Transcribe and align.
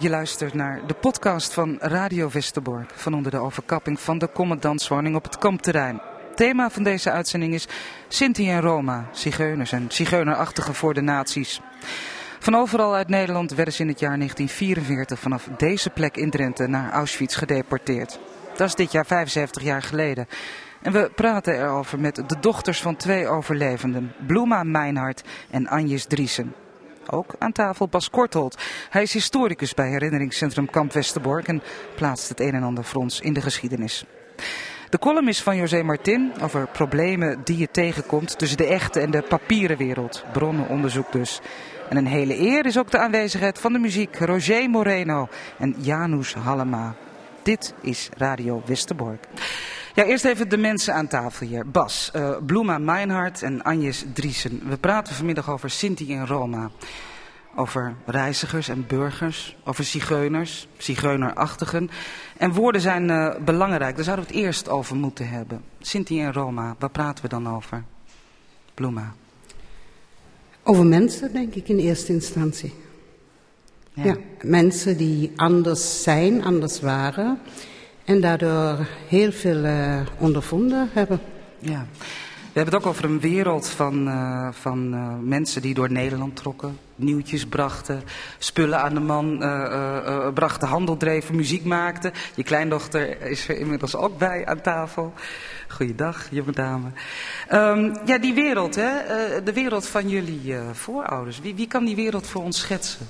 Je 0.00 0.08
luistert 0.08 0.54
naar 0.54 0.86
de 0.86 0.94
podcast 0.94 1.52
van 1.52 1.76
Radio 1.80 2.30
Westerbork 2.32 2.90
van 2.94 3.14
onder 3.14 3.30
de 3.30 3.38
overkapping 3.38 4.00
van 4.00 4.18
de 4.18 4.32
commandantswoning 4.32 5.16
op 5.16 5.24
het 5.24 5.38
kampterrein. 5.38 6.00
Thema 6.34 6.70
van 6.70 6.82
deze 6.82 7.10
uitzending 7.10 7.54
is 7.54 7.68
Sinti 8.08 8.50
en 8.50 8.60
Roma, 8.60 9.08
zigeuners 9.12 9.72
en 9.72 9.86
zigeunerachtige 9.88 10.72
voor 10.72 10.94
de 10.94 11.00
nazi's. 11.00 11.60
Van 12.38 12.54
overal 12.54 12.94
uit 12.94 13.08
Nederland 13.08 13.54
werden 13.54 13.74
ze 13.74 13.82
in 13.82 13.88
het 13.88 14.00
jaar 14.00 14.16
1944 14.16 15.18
vanaf 15.18 15.48
deze 15.56 15.90
plek 15.90 16.16
in 16.16 16.30
Drenthe 16.30 16.66
naar 16.66 16.92
Auschwitz 16.92 17.38
gedeporteerd. 17.38 18.18
Dat 18.56 18.68
is 18.68 18.74
dit 18.74 18.92
jaar 18.92 19.06
75 19.06 19.62
jaar 19.62 19.82
geleden. 19.82 20.28
En 20.82 20.92
we 20.92 21.10
praten 21.14 21.54
erover 21.54 22.00
met 22.00 22.14
de 22.16 22.38
dochters 22.40 22.80
van 22.80 22.96
twee 22.96 23.28
overlevenden, 23.28 24.12
Bloema 24.26 24.62
Meinhard 24.62 25.22
en 25.50 25.66
Anjes 25.66 26.04
Driesen. 26.04 26.54
Ook 27.10 27.34
aan 27.38 27.52
tafel 27.52 27.88
Bas 27.88 28.10
Kortholt. 28.10 28.62
Hij 28.90 29.02
is 29.02 29.12
historicus 29.12 29.74
bij 29.74 29.88
herinneringscentrum 29.88 30.70
Kamp 30.70 30.92
Westerbork 30.92 31.48
en 31.48 31.62
plaatst 31.94 32.28
het 32.28 32.40
een 32.40 32.54
en 32.54 32.62
ander 32.62 32.84
voor 32.84 33.02
ons 33.02 33.20
in 33.20 33.32
de 33.32 33.40
geschiedenis. 33.40 34.04
De 34.90 34.98
column 34.98 35.28
is 35.28 35.42
van 35.42 35.56
José 35.56 35.82
Martin 35.82 36.32
over 36.42 36.66
problemen 36.66 37.40
die 37.44 37.58
je 37.58 37.68
tegenkomt 37.70 38.38
tussen 38.38 38.56
de 38.56 38.66
echte 38.66 39.00
en 39.00 39.10
de 39.10 39.22
papieren 39.22 39.76
wereld. 39.76 40.24
Bronnenonderzoek 40.32 41.12
dus. 41.12 41.40
En 41.88 41.96
een 41.96 42.06
hele 42.06 42.38
eer 42.38 42.66
is 42.66 42.78
ook 42.78 42.90
de 42.90 42.98
aanwezigheid 42.98 43.58
van 43.58 43.72
de 43.72 43.78
muziek 43.78 44.16
Roger 44.18 44.70
Moreno 44.70 45.28
en 45.58 45.74
Janus 45.78 46.34
Hallema. 46.34 46.94
Dit 47.42 47.74
is 47.80 48.08
Radio 48.16 48.62
Westerbork. 48.66 49.24
Ja, 49.98 50.04
eerst 50.04 50.24
even 50.24 50.48
de 50.48 50.56
mensen 50.56 50.94
aan 50.94 51.06
tafel 51.06 51.46
hier. 51.46 51.70
Bas, 51.70 52.10
uh, 52.16 52.36
Bloema 52.46 52.78
Meinhardt 52.78 53.42
en 53.42 53.62
Agnes 53.62 54.04
Driesen. 54.12 54.68
We 54.68 54.76
praten 54.76 55.14
vanmiddag 55.14 55.50
over 55.50 55.70
Sinti 55.70 56.12
en 56.12 56.26
Roma. 56.26 56.70
Over 57.56 57.94
reizigers 58.06 58.68
en 58.68 58.86
burgers, 58.86 59.56
over 59.64 59.84
zigeuners, 59.84 60.68
zigeunerachtigen. 60.76 61.90
En 62.36 62.52
woorden 62.52 62.80
zijn 62.80 63.08
uh, 63.08 63.34
belangrijk, 63.44 63.94
daar 63.96 64.04
zouden 64.04 64.26
we 64.26 64.32
het 64.32 64.42
eerst 64.44 64.68
over 64.68 64.96
moeten 64.96 65.28
hebben. 65.28 65.62
Sinti 65.80 66.20
en 66.20 66.32
Roma, 66.32 66.76
waar 66.78 66.90
praten 66.90 67.22
we 67.22 67.28
dan 67.28 67.48
over? 67.48 67.84
Bloema. 68.74 69.14
Over 70.62 70.86
mensen, 70.86 71.32
denk 71.32 71.54
ik, 71.54 71.68
in 71.68 71.78
eerste 71.78 72.12
instantie. 72.12 72.74
Ja. 73.92 74.04
ja, 74.04 74.16
mensen 74.42 74.96
die 74.96 75.32
anders 75.36 76.02
zijn, 76.02 76.44
anders 76.44 76.80
waren. 76.80 77.38
En 78.08 78.20
daardoor 78.20 78.86
heel 79.08 79.32
veel 79.32 79.64
uh, 79.64 80.00
ondervonden 80.18 80.90
hebben. 80.92 81.20
Ja. 81.58 81.86
We 82.52 82.60
hebben 82.60 82.74
het 82.74 82.84
ook 82.84 82.90
over 82.90 83.04
een 83.04 83.20
wereld 83.20 83.68
van, 83.68 84.08
uh, 84.08 84.48
van 84.52 84.94
uh, 84.94 85.14
mensen 85.22 85.62
die 85.62 85.74
door 85.74 85.92
Nederland 85.92 86.36
trokken. 86.36 86.78
Nieuwtjes 86.94 87.46
brachten, 87.46 88.02
spullen 88.38 88.80
aan 88.80 88.94
de 88.94 89.00
man 89.00 89.42
uh, 89.42 90.28
brachten, 90.34 90.68
handel 90.68 90.96
dreven, 90.96 91.36
muziek 91.36 91.64
maakten. 91.64 92.12
Je 92.34 92.42
kleindochter 92.42 93.20
is 93.20 93.48
er 93.48 93.58
inmiddels 93.58 93.96
ook 93.96 94.18
bij 94.18 94.46
aan 94.46 94.60
tafel. 94.60 95.12
Goeiedag, 95.68 96.26
jonge 96.30 96.52
dame. 96.52 96.88
Um, 97.52 97.96
ja, 98.04 98.18
die 98.18 98.34
wereld, 98.34 98.74
hè? 98.74 98.92
de 99.44 99.52
wereld 99.52 99.86
van 99.86 100.08
jullie 100.08 100.54
voorouders. 100.72 101.40
Wie, 101.40 101.54
wie 101.54 101.68
kan 101.68 101.84
die 101.84 101.96
wereld 101.96 102.26
voor 102.26 102.42
ons 102.42 102.58
schetsen? 102.58 103.08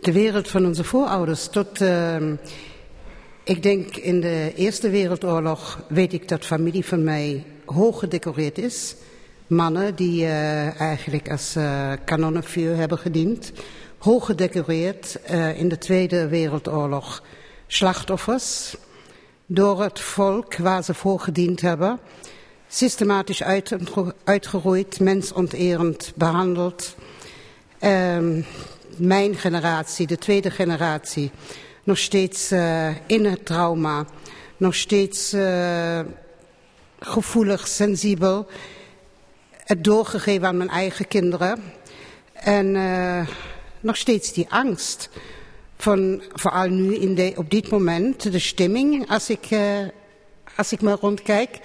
De 0.00 0.12
wereld 0.12 0.48
van 0.48 0.66
onze 0.66 0.84
voorouders 0.84 1.48
tot... 1.48 1.80
Ik 3.50 3.62
denk 3.62 3.96
in 3.96 4.20
de 4.20 4.52
Eerste 4.56 4.90
Wereldoorlog 4.90 5.82
weet 5.88 6.12
ik 6.12 6.28
dat 6.28 6.46
familie 6.46 6.84
van 6.84 7.04
mij 7.04 7.44
hoog 7.64 7.98
gedecoreerd 7.98 8.58
is. 8.58 8.94
Mannen 9.46 9.94
die 9.94 10.22
uh, 10.22 10.80
eigenlijk 10.80 11.30
als 11.30 11.56
uh, 11.56 11.92
kanonnenvuur 12.04 12.76
hebben 12.76 12.98
gediend. 12.98 13.52
Hoog 13.98 14.26
gedecoreerd 14.26 15.18
uh, 15.30 15.58
in 15.58 15.68
de 15.68 15.78
Tweede 15.78 16.28
Wereldoorlog 16.28 17.22
slachtoffers. 17.66 18.76
Door 19.46 19.82
het 19.82 20.00
volk 20.00 20.56
waar 20.56 20.84
ze 20.84 20.94
voor 20.94 21.20
gediend 21.20 21.60
hebben. 21.60 21.98
Systematisch 22.68 23.42
uit, 23.42 23.76
uitgeroeid, 24.24 25.00
mensonterend 25.00 26.12
behandeld. 26.16 26.96
Ehm, 27.78 28.42
mijn 28.96 29.34
generatie, 29.34 30.06
de 30.06 30.18
tweede 30.18 30.50
generatie 30.50 31.30
nog 31.84 31.98
steeds 31.98 32.52
uh, 32.52 32.88
in 33.06 33.24
het 33.24 33.46
trauma, 33.46 34.06
nog 34.56 34.74
steeds 34.74 35.34
uh, 35.34 36.00
gevoelig, 36.98 37.68
sensibel. 37.68 38.46
Het 39.64 39.84
doorgegeven 39.84 40.46
aan 40.46 40.56
mijn 40.56 40.68
eigen 40.68 41.08
kinderen. 41.08 41.62
En 42.32 42.74
uh, 42.74 43.26
nog 43.80 43.96
steeds 43.96 44.32
die 44.32 44.46
angst. 44.48 45.08
Van, 45.76 46.22
vooral 46.32 46.68
nu 46.68 46.94
in 46.94 47.14
de, 47.14 47.32
op 47.36 47.50
dit 47.50 47.70
moment, 47.70 48.32
de 48.32 48.38
stemming, 48.38 49.10
als 49.10 49.30
ik, 49.30 49.48
als 50.56 50.72
ik 50.72 50.80
me 50.80 50.92
rondkijk, 50.92 51.58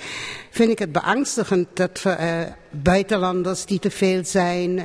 vind 0.51 0.69
ik 0.71 0.79
het 0.79 0.91
beangstigend 0.91 1.67
dat 1.73 2.01
we, 2.01 2.47
buitenlanders 2.81 3.65
die 3.65 3.79
te 3.79 3.91
veel 3.91 4.25
zijn 4.25 4.79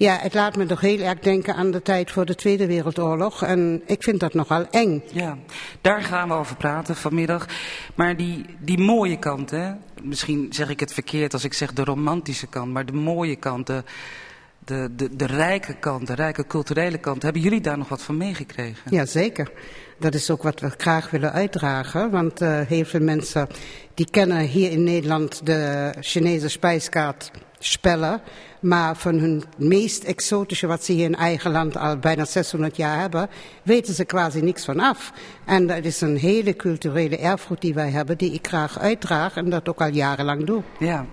ja, 0.00 0.18
het 0.20 0.34
laat 0.34 0.56
me 0.56 0.66
toch 0.66 0.80
heel 0.80 0.98
erg 0.98 1.18
denken 1.18 1.54
aan 1.54 1.70
de 1.70 1.82
tijd 1.82 2.10
voor 2.10 2.24
de 2.24 2.34
Tweede 2.34 2.66
Wereldoorlog. 2.66 3.42
En 3.42 3.82
ik 3.86 4.02
vind 4.02 4.20
dat 4.20 4.34
nogal 4.34 4.66
eng. 4.70 5.02
Ja, 5.12 5.38
daar 5.80 6.02
gaan 6.02 6.28
we 6.28 6.34
over 6.34 6.56
praten 6.56 6.96
vanmiddag. 6.96 7.46
Maar 7.94 8.16
die, 8.16 8.44
die 8.60 8.78
mooie 8.78 9.18
kant, 9.18 9.50
hè? 9.50 9.72
misschien 10.02 10.46
zeg 10.50 10.68
ik 10.68 10.80
het 10.80 10.92
verkeerd 10.92 11.32
als 11.32 11.44
ik 11.44 11.52
zeg 11.52 11.72
de 11.72 11.84
romantische 11.84 12.46
kant, 12.46 12.72
maar 12.72 12.86
de 12.86 12.92
mooie 12.92 13.36
kant, 13.36 13.66
de, 13.66 13.84
de, 14.64 14.88
de, 14.96 15.16
de 15.16 15.26
rijke 15.26 15.74
kant, 15.74 16.06
de 16.06 16.14
rijke 16.14 16.46
culturele 16.46 16.98
kant. 16.98 17.22
Hebben 17.22 17.42
jullie 17.42 17.60
daar 17.60 17.78
nog 17.78 17.88
wat 17.88 18.02
van 18.02 18.16
meegekregen? 18.16 18.94
Ja, 18.94 19.06
zeker. 19.06 19.52
Dat 19.98 20.14
is 20.14 20.30
ook 20.30 20.42
wat 20.42 20.60
we 20.60 20.70
graag 20.76 21.10
willen 21.10 21.32
uitdragen. 21.32 22.10
Want 22.10 22.42
uh, 22.42 22.60
heel 22.60 22.84
veel 22.84 23.00
mensen 23.00 23.48
die 24.00 24.10
kennen 24.10 24.40
hier 24.40 24.70
in 24.70 24.82
Nederland 24.82 25.46
de 25.46 25.92
Chinese 26.00 26.48
spijskaart 26.48 27.30
spellen. 27.58 28.22
Maar 28.60 28.96
van 28.96 29.18
hun 29.18 29.42
meest 29.56 30.04
exotische 30.04 30.66
wat 30.66 30.84
ze 30.84 30.92
hier 30.92 31.04
in 31.04 31.14
eigen 31.14 31.50
land 31.50 31.76
al 31.76 31.96
bijna 31.96 32.24
600 32.24 32.76
jaar 32.76 33.00
hebben, 33.00 33.28
weten 33.62 33.94
ze 33.94 34.04
quasi 34.04 34.42
niks 34.42 34.64
van 34.64 34.80
af. 34.80 35.12
En 35.44 35.66
dat 35.66 35.84
is 35.84 36.00
een 36.00 36.16
hele 36.16 36.56
culturele 36.56 37.18
erfgoed 37.18 37.60
die 37.60 37.74
wij 37.74 37.90
hebben, 37.90 38.18
die 38.18 38.32
ik 38.32 38.46
graag 38.46 38.78
uitdraag 38.78 39.36
en 39.36 39.50
dat 39.50 39.68
ook 39.68 39.80
al 39.80 39.88
jarenlang 39.88 40.44
doe. 40.44 40.62
Ja, 40.78 41.06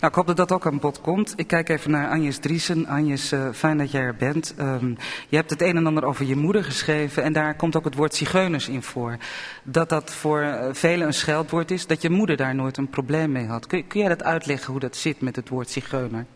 nou 0.00 0.06
ik 0.06 0.14
hoop 0.14 0.26
dat 0.26 0.36
dat 0.36 0.52
ook 0.52 0.66
aan 0.66 0.78
bod 0.78 1.00
komt. 1.00 1.32
Ik 1.36 1.46
kijk 1.46 1.68
even 1.68 1.90
naar 1.90 2.08
Agnes 2.08 2.38
Driesen. 2.38 2.86
Agnes, 2.86 3.32
uh, 3.32 3.48
fijn 3.52 3.78
dat 3.78 3.90
jij 3.90 4.00
er 4.00 4.16
bent. 4.16 4.54
Um, 4.58 4.96
je 5.28 5.36
hebt 5.36 5.50
het 5.50 5.62
een 5.62 5.76
en 5.76 5.86
ander 5.86 6.04
over 6.04 6.24
je 6.24 6.36
moeder 6.36 6.64
geschreven 6.64 7.22
en 7.22 7.32
daar 7.32 7.56
komt 7.56 7.76
ook 7.76 7.84
het 7.84 7.94
woord 7.94 8.14
zigeuners 8.14 8.68
in 8.68 8.82
voor. 8.82 9.16
Dat 9.62 9.88
dat 9.88 10.10
voor 10.10 10.42
uh, 10.42 10.64
velen 10.72 11.06
een 11.06 11.14
scheldwoord 11.14 11.70
is, 11.70 11.86
dat 11.86 12.02
je 12.02 12.10
moeder 12.10 12.29
daar 12.36 12.54
nooit 12.54 12.76
een 12.76 12.90
probleem 12.90 13.32
mee 13.32 13.46
had. 13.46 13.66
Kun, 13.66 13.86
kun 13.86 14.00
jij 14.00 14.08
dat 14.08 14.22
uitleggen 14.22 14.70
hoe 14.70 14.80
dat 14.80 14.96
zit 14.96 15.20
met 15.20 15.36
het 15.36 15.48
woord 15.48 15.70
zigeuner? 15.70 16.26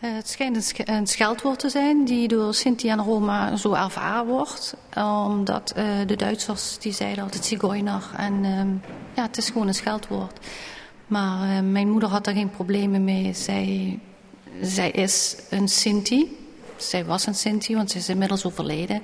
Uh, 0.00 0.14
het 0.14 0.28
schijnt 0.28 0.72
een 0.84 1.06
scheldwoord 1.06 1.58
te 1.58 1.68
zijn 1.68 2.04
die 2.04 2.28
door 2.28 2.54
Sinti 2.54 2.88
en 2.88 3.02
Roma 3.02 3.56
zo 3.56 3.72
ervaren 3.72 4.26
wordt. 4.26 4.76
Omdat 5.26 5.74
uh, 5.76 5.84
de 6.06 6.16
Duitsers 6.16 6.78
die 6.78 6.92
zeiden 6.92 7.22
altijd 7.22 7.44
zigeuner. 7.44 8.10
En 8.16 8.44
uh, 8.44 8.60
ja, 9.14 9.22
het 9.22 9.36
is 9.36 9.50
gewoon 9.50 9.68
een 9.68 9.74
scheldwoord. 9.74 10.46
Maar 11.06 11.48
uh, 11.48 11.70
mijn 11.70 11.90
moeder 11.90 12.08
had 12.08 12.24
daar 12.24 12.34
geen 12.34 12.50
problemen 12.50 13.04
mee. 13.04 13.34
Zij, 13.34 13.98
zij 14.62 14.90
is 14.90 15.36
een 15.50 15.68
Sinti. 15.68 16.36
Zij 16.76 17.04
was 17.04 17.26
een 17.26 17.34
Sinti, 17.34 17.74
want 17.74 17.90
ze 17.90 17.98
is 17.98 18.08
inmiddels 18.08 18.44
overleden. 18.44 19.02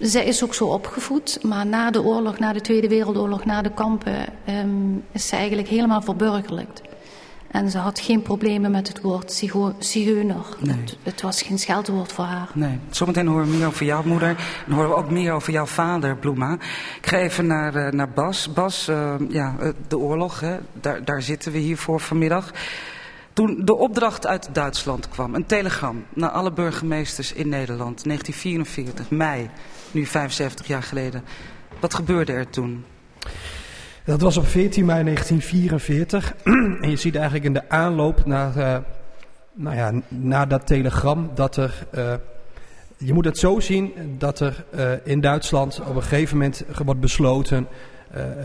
Zij 0.00 0.24
is 0.24 0.44
ook 0.44 0.54
zo 0.54 0.64
opgevoed, 0.64 1.38
maar 1.42 1.66
na 1.66 1.90
de 1.90 2.02
oorlog, 2.02 2.38
na 2.38 2.52
de 2.52 2.60
Tweede 2.60 2.88
Wereldoorlog, 2.88 3.44
na 3.44 3.62
de 3.62 3.70
kampen, 3.70 4.26
um, 4.48 5.04
is 5.12 5.28
ze 5.28 5.36
eigenlijk 5.36 5.68
helemaal 5.68 6.02
verburgerlijkt. 6.02 6.82
En 7.50 7.70
ze 7.70 7.78
had 7.78 8.00
geen 8.00 8.22
problemen 8.22 8.70
met 8.70 8.88
het 8.88 9.00
woord 9.00 9.42
zigeuner. 9.78 10.46
Nee. 10.58 10.76
Het, 10.76 10.96
het, 11.02 11.20
was 11.20 11.42
geen 11.42 11.58
scheldwoord 11.58 12.12
voor 12.12 12.24
haar. 12.24 12.48
Nee. 12.54 12.78
Zometeen 12.90 13.26
horen 13.26 13.50
we 13.50 13.56
meer 13.56 13.66
over 13.66 13.86
jouw 13.86 14.02
moeder. 14.02 14.36
En 14.66 14.72
horen 14.72 14.88
we 14.88 14.96
ook 14.96 15.10
meer 15.10 15.32
over 15.32 15.52
jouw 15.52 15.66
vader, 15.66 16.16
Bloema. 16.16 16.52
Ik 17.00 17.06
ga 17.06 17.16
even 17.16 17.46
naar, 17.46 17.76
uh, 17.76 17.92
naar 17.92 18.10
Bas. 18.10 18.52
Bas, 18.52 18.88
uh, 18.88 19.14
ja, 19.28 19.56
de 19.88 19.98
oorlog, 19.98 20.40
hè? 20.40 20.56
Daar, 20.72 21.04
daar 21.04 21.22
zitten 21.22 21.52
we 21.52 21.58
hier 21.58 21.76
voor 21.76 22.00
vanmiddag. 22.00 22.52
Toen 23.32 23.64
de 23.64 23.76
opdracht 23.76 24.26
uit 24.26 24.48
Duitsland 24.52 25.08
kwam, 25.08 25.34
een 25.34 25.46
telegram 25.46 26.04
naar 26.14 26.30
alle 26.30 26.52
burgemeesters 26.52 27.32
in 27.32 27.48
Nederland, 27.48 28.04
1944, 28.04 29.10
mei, 29.10 29.50
nu 29.90 30.06
75 30.06 30.66
jaar 30.66 30.82
geleden. 30.82 31.24
Wat 31.80 31.94
gebeurde 31.94 32.32
er 32.32 32.50
toen? 32.50 32.84
Dat 34.04 34.20
was 34.20 34.36
op 34.36 34.46
14 34.46 34.84
mei 34.84 35.04
1944. 35.04 36.34
en 36.82 36.90
je 36.90 36.96
ziet 36.96 37.14
eigenlijk 37.14 37.44
in 37.44 37.52
de 37.52 37.68
aanloop 37.68 38.26
naar, 38.26 38.56
uh, 38.56 38.76
nou 39.52 39.76
ja, 39.76 39.92
naar 40.08 40.48
dat 40.48 40.66
telegram 40.66 41.30
dat 41.34 41.56
er. 41.56 41.86
Uh, 41.94 42.12
je 42.96 43.12
moet 43.12 43.24
het 43.24 43.38
zo 43.38 43.60
zien 43.60 43.92
dat 44.18 44.40
er 44.40 44.64
uh, 44.74 44.92
in 45.04 45.20
Duitsland 45.20 45.80
op 45.80 45.96
een 45.96 46.02
gegeven 46.02 46.36
moment 46.36 46.64
wordt 46.84 47.00
besloten. 47.00 47.66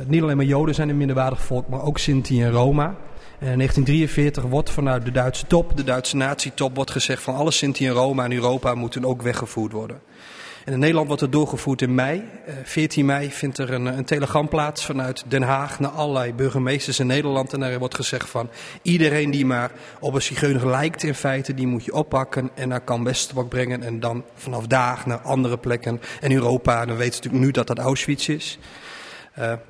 niet 0.08 0.22
alleen 0.22 0.38
maar 0.38 0.46
Joden 0.46 0.76
zijn 0.76 0.90
een 0.90 0.98
minderwaardig 0.98 1.42
volk, 1.42 1.68
maar 1.68 1.82
ook 1.82 1.98
Sinti 1.98 2.44
en 2.44 2.52
Roma. 2.52 2.96
En 3.40 3.48
in 3.52 3.58
1943 3.58 4.44
wordt 4.44 4.70
vanuit 4.70 5.06
de 5.06 5.12
Duitse 5.12 5.48
top, 5.48 5.78
de 5.78 5.84
Duitse 5.84 6.16
nazi-top, 6.16 6.76
wordt 6.76 6.92
gezegd 6.92 7.22
van 7.22 7.36
alle 7.36 7.52
Sinti 7.52 7.88
en 7.88 7.94
Roma 7.94 8.26
in 8.26 8.32
Europa 8.32 8.76
moeten 8.76 9.06
ook 9.06 9.22
weggevoerd 9.22 9.72
worden. 9.72 10.02
En 10.66 10.74
in 10.74 10.80
Nederland 10.80 11.08
wordt 11.08 11.22
het 11.22 11.32
doorgevoerd 11.32 11.82
in 11.82 11.96
mei. 11.96 12.24
14 12.64 13.02
eh, 13.02 13.08
mei 13.08 13.32
vindt 13.32 13.58
er 13.58 13.74
een, 13.74 13.86
een 13.86 14.06
telegram 14.06 14.48
plaats 14.48 14.86
vanuit 14.86 15.24
Den 15.28 15.42
Haag 15.42 15.80
naar 15.80 15.92
allerlei 15.92 16.34
burgemeesters 16.34 17.00
in 17.00 17.08
Nederland. 17.08 17.54
En 17.54 17.60
daar 17.60 17.80
wordt 17.80 17.96
gezegd 17.96 18.30
van 18.30 18.50
iedereen 18.82 19.32
die 19.32 19.46
maar 19.46 19.72
op 20.00 20.14
een 20.14 20.22
zigeuner 20.22 20.68
lijkt 20.68 21.04
in 21.04 21.16
feite, 21.16 21.54
die 21.54 21.68
moet 21.68 21.86
je 21.86 21.94
oppakken 21.94 22.50
en 22.54 22.68
naar 22.68 22.82
Kamp 22.82 23.14
brengen. 23.50 23.84
En 23.84 24.00
dan 24.00 24.24
vanaf 24.36 24.68
daar 24.68 25.04
naar 25.06 25.18
andere 25.18 25.58
plekken. 25.58 26.02
En 26.22 26.32
Europa, 26.32 26.86
dan 26.86 26.98
weten 26.98 27.16
natuurlijk 27.16 27.44
nu 27.44 27.52
dat 27.52 27.68
dat 27.68 27.80
Auschwitz 27.80 28.28
is. 28.28 28.60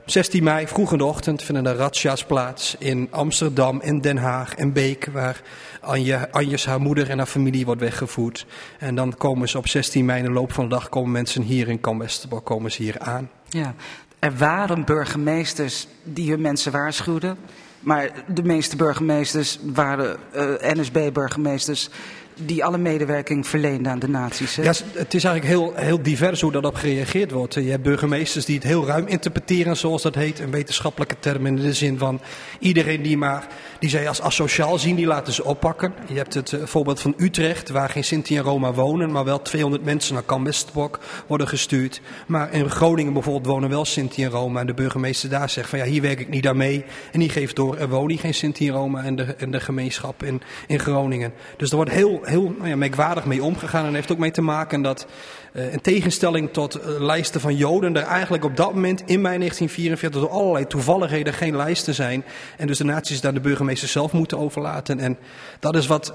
16 0.06 0.39
eh, 0.39 0.45
mei, 0.45 0.67
vroeg 0.67 0.91
in 0.91 0.97
de 0.97 1.06
ochtend, 1.06 1.44
vinden 1.44 1.63
de 1.63 1.75
razzia's 1.75 2.25
plaats 2.25 2.75
in 2.79 3.07
Amsterdam, 3.12 3.81
in 3.81 4.01
Den 4.01 4.17
Haag 4.17 4.56
en 4.56 4.73
Beek, 4.73 5.07
waar 5.12 5.41
Anje, 5.81 6.31
Anjes, 6.31 6.65
haar 6.65 6.81
moeder 6.81 7.09
en 7.09 7.17
haar 7.17 7.27
familie 7.27 7.65
wordt 7.65 7.81
weggevoerd. 7.81 8.45
En 8.79 8.95
dan 8.95 9.17
komen 9.17 9.50
ze 9.50 9.57
op 9.57 9.67
16 9.67 10.06
mei 10.06 10.19
in 10.19 10.25
de 10.25 10.31
loop 10.31 10.51
van 10.53 10.63
de 10.63 10.69
dag, 10.69 10.89
komen 10.89 11.12
mensen 11.12 11.41
hier 11.41 11.67
in 11.67 11.79
Kamp 11.79 12.03
komen 12.44 12.71
ze 12.71 12.83
hier 12.83 13.00
aan. 13.00 13.29
Ja, 13.50 13.73
er 14.19 14.38
waren 14.38 14.85
burgemeesters 14.85 15.88
die 16.03 16.29
hun 16.29 16.41
mensen 16.41 16.71
waarschuwden. 16.71 17.38
Maar 17.79 18.11
de 18.27 18.44
meeste 18.44 18.75
burgemeesters 18.75 19.59
waren 19.63 20.18
eh, 20.31 20.73
NSB-burgemeesters 20.73 21.89
die 22.35 22.65
alle 22.65 22.77
medewerking 22.77 23.47
verleende 23.47 23.89
aan 23.89 23.99
de 23.99 24.09
nazi's. 24.09 24.55
Ja, 24.55 24.73
het 24.93 25.13
is 25.13 25.23
eigenlijk 25.23 25.45
heel, 25.45 25.73
heel 25.75 26.01
divers 26.01 26.41
hoe 26.41 26.51
dat 26.51 26.65
op 26.65 26.75
gereageerd 26.75 27.31
wordt. 27.31 27.53
Je 27.53 27.61
hebt 27.61 27.83
burgemeesters 27.83 28.45
die 28.45 28.55
het 28.55 28.63
heel 28.63 28.85
ruim 28.85 29.07
interpreteren, 29.07 29.77
zoals 29.77 30.01
dat 30.01 30.15
heet, 30.15 30.39
een 30.39 30.51
wetenschappelijke 30.51 31.15
term 31.19 31.45
in 31.45 31.55
de 31.55 31.73
zin 31.73 31.97
van 31.97 32.21
iedereen 32.59 33.01
die 33.01 33.17
maar 33.17 33.47
die 33.85 33.93
zij 33.93 34.07
als 34.07 34.21
asociaal 34.21 34.77
zien, 34.77 34.95
die 34.95 35.05
laten 35.05 35.33
ze 35.33 35.43
oppakken. 35.43 35.93
Je 36.07 36.17
hebt 36.17 36.33
het 36.33 36.53
eh, 36.53 36.63
voorbeeld 36.63 37.01
van 37.01 37.13
Utrecht, 37.17 37.69
waar 37.69 37.89
geen 37.89 38.03
Sinti 38.03 38.37
en 38.37 38.43
Roma 38.43 38.73
wonen, 38.73 39.11
maar 39.11 39.23
wel 39.23 39.41
200 39.41 39.83
mensen 39.83 40.13
naar 40.13 40.23
Kamp 40.23 40.45
Westbok 40.45 40.99
worden 41.27 41.47
gestuurd. 41.47 42.01
Maar 42.27 42.53
in 42.53 42.69
Groningen 42.69 43.13
bijvoorbeeld 43.13 43.45
wonen 43.45 43.69
wel 43.69 43.85
Sinti 43.85 44.23
en 44.23 44.29
Roma 44.29 44.59
en 44.59 44.67
de 44.67 44.73
burgemeester 44.73 45.29
daar 45.29 45.49
zegt 45.49 45.69
van 45.69 45.79
ja, 45.79 45.85
hier 45.85 46.01
werk 46.01 46.19
ik 46.19 46.29
niet 46.29 46.47
aan 46.47 46.57
mee. 46.57 46.85
En 47.11 47.19
die 47.19 47.29
geeft 47.29 47.55
door, 47.55 47.77
er 47.77 47.89
wonen 47.89 48.17
geen 48.17 48.33
Sinti 48.33 48.67
en 48.67 48.73
Roma 48.73 49.03
in 49.03 49.15
de, 49.15 49.35
de 49.49 49.59
gemeenschap 49.59 50.23
in, 50.23 50.41
in 50.67 50.79
Groningen. 50.79 51.33
Dus 51.57 51.69
er 51.69 51.75
wordt 51.75 51.91
heel 51.91 52.19
heel 52.23 52.53
nou 52.57 52.69
ja, 52.69 52.75
merkwaardig 52.75 53.25
mee 53.25 53.43
omgegaan. 53.43 53.85
En 53.85 53.93
heeft 53.93 54.11
ook 54.11 54.17
mee 54.17 54.31
te 54.31 54.41
maken 54.41 54.81
dat, 54.81 55.07
in 55.56 55.81
tegenstelling 55.81 56.54
tot 56.54 56.78
uh, 56.78 56.84
lijsten 57.00 57.42
van 57.42 57.56
Joden, 57.56 57.96
er 57.96 58.04
eigenlijk 58.04 58.44
op 58.44 58.57
dat 58.57 58.74
moment 58.74 59.00
in 59.00 59.22
mei 59.22 59.38
1944 59.38 60.22
door 60.22 60.30
allerlei 60.30 60.68
toevalligheden 60.68 61.34
geen 61.34 61.56
lijsten 61.56 61.94
zijn. 61.94 62.24
En 62.57 62.68
dus 62.68 62.78
de 62.78 62.84
naties 62.84 63.22
daar 63.22 63.34
de 63.34 63.40
burgemeester 63.40 63.88
zelf 63.88 64.12
moeten 64.12 64.38
overlaten. 64.38 65.00
En 65.00 65.18
dat 65.60 65.75
is 65.75 65.88
wat 65.88 66.13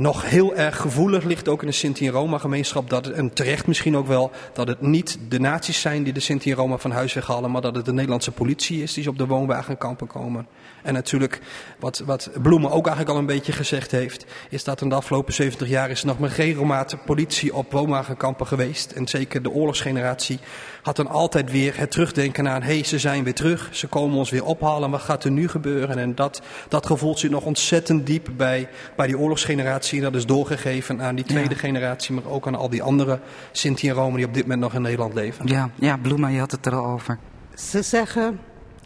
nog 0.00 0.30
heel 0.30 0.54
erg 0.54 0.76
gevoelig 0.76 1.24
ligt, 1.24 1.48
ook 1.48 1.60
in 1.60 1.66
de 1.66 1.72
Sinti 1.72 2.06
en 2.06 2.12
Roma 2.12 2.38
gemeenschap, 2.38 2.90
dat 2.90 3.06
en 3.06 3.32
terecht 3.32 3.66
misschien 3.66 3.96
ook 3.96 4.06
wel, 4.06 4.30
dat 4.52 4.68
het 4.68 4.80
niet 4.80 5.18
de 5.28 5.40
naties 5.40 5.80
zijn 5.80 6.02
die 6.02 6.12
de 6.12 6.20
Sinti 6.20 6.50
en 6.50 6.56
Roma 6.56 6.76
van 6.78 6.90
huis 6.90 7.12
weghalen, 7.12 7.50
maar 7.50 7.60
dat 7.60 7.74
het 7.74 7.84
de 7.84 7.92
Nederlandse 7.92 8.30
politie 8.30 8.82
is 8.82 8.94
die 8.94 9.02
ze 9.02 9.08
op 9.08 9.18
de 9.18 9.26
woonwagenkampen 9.26 10.06
komen. 10.06 10.46
En 10.82 10.94
natuurlijk, 10.94 11.40
wat, 11.78 11.98
wat 11.98 12.30
Bloemen 12.42 12.70
ook 12.70 12.86
eigenlijk 12.86 13.14
al 13.14 13.20
een 13.20 13.26
beetje 13.26 13.52
gezegd 13.52 13.90
heeft, 13.90 14.24
is 14.48 14.64
dat 14.64 14.80
in 14.80 14.88
de 14.88 14.94
afgelopen 14.94 15.34
70 15.34 15.68
jaar 15.68 15.90
is 15.90 16.00
er 16.00 16.06
nog 16.06 16.18
maar 16.18 16.30
geen 16.30 16.54
Romaat 16.54 16.96
politie 17.04 17.54
op 17.54 17.72
woonwagenkampen 17.72 18.46
geweest. 18.46 18.90
En 18.92 19.08
zeker 19.08 19.42
de 19.42 19.50
oorlogsgeneratie 19.50 20.38
had 20.82 20.96
dan 20.96 21.08
altijd 21.08 21.50
weer 21.50 21.78
het 21.78 21.90
terugdenken 21.90 22.48
aan, 22.48 22.62
hé, 22.62 22.74
hey, 22.74 22.84
ze 22.84 22.98
zijn 22.98 23.24
weer 23.24 23.34
terug, 23.34 23.68
ze 23.72 23.86
komen 23.86 24.16
ons 24.16 24.30
weer 24.30 24.44
ophalen, 24.44 24.90
wat 24.90 25.00
gaat 25.00 25.24
er 25.24 25.30
nu 25.30 25.48
gebeuren? 25.48 25.98
En 25.98 26.14
dat, 26.14 26.42
dat 26.68 26.86
gevoel 26.86 27.18
zit 27.18 27.30
nog 27.30 27.44
ontzettend 27.44 28.06
diep 28.06 28.28
bij, 28.36 28.68
bij 28.96 29.06
die 29.06 29.18
oorlogsgeneratie. 29.18 29.98
En 29.98 30.04
dat 30.04 30.14
is 30.14 30.26
doorgegeven 30.26 31.02
aan 31.02 31.14
die 31.14 31.24
tweede 31.24 31.54
generatie, 31.54 32.14
maar 32.14 32.26
ook 32.26 32.46
aan 32.46 32.54
al 32.54 32.68
die 32.68 32.82
andere 32.82 33.20
Sinti 33.52 33.88
en 33.88 33.94
Roma 33.94 34.16
die 34.16 34.26
op 34.26 34.34
dit 34.34 34.42
moment 34.42 34.60
nog 34.60 34.74
in 34.74 34.82
Nederland 34.82 35.14
leven. 35.14 35.46
Ja, 35.46 35.70
ja 35.74 35.96
Bloema, 35.96 36.28
je 36.28 36.38
had 36.38 36.50
het 36.50 36.66
er 36.66 36.74
al 36.74 36.84
over. 36.84 37.18
Ze 37.54 37.82
zeggen, 37.82 38.40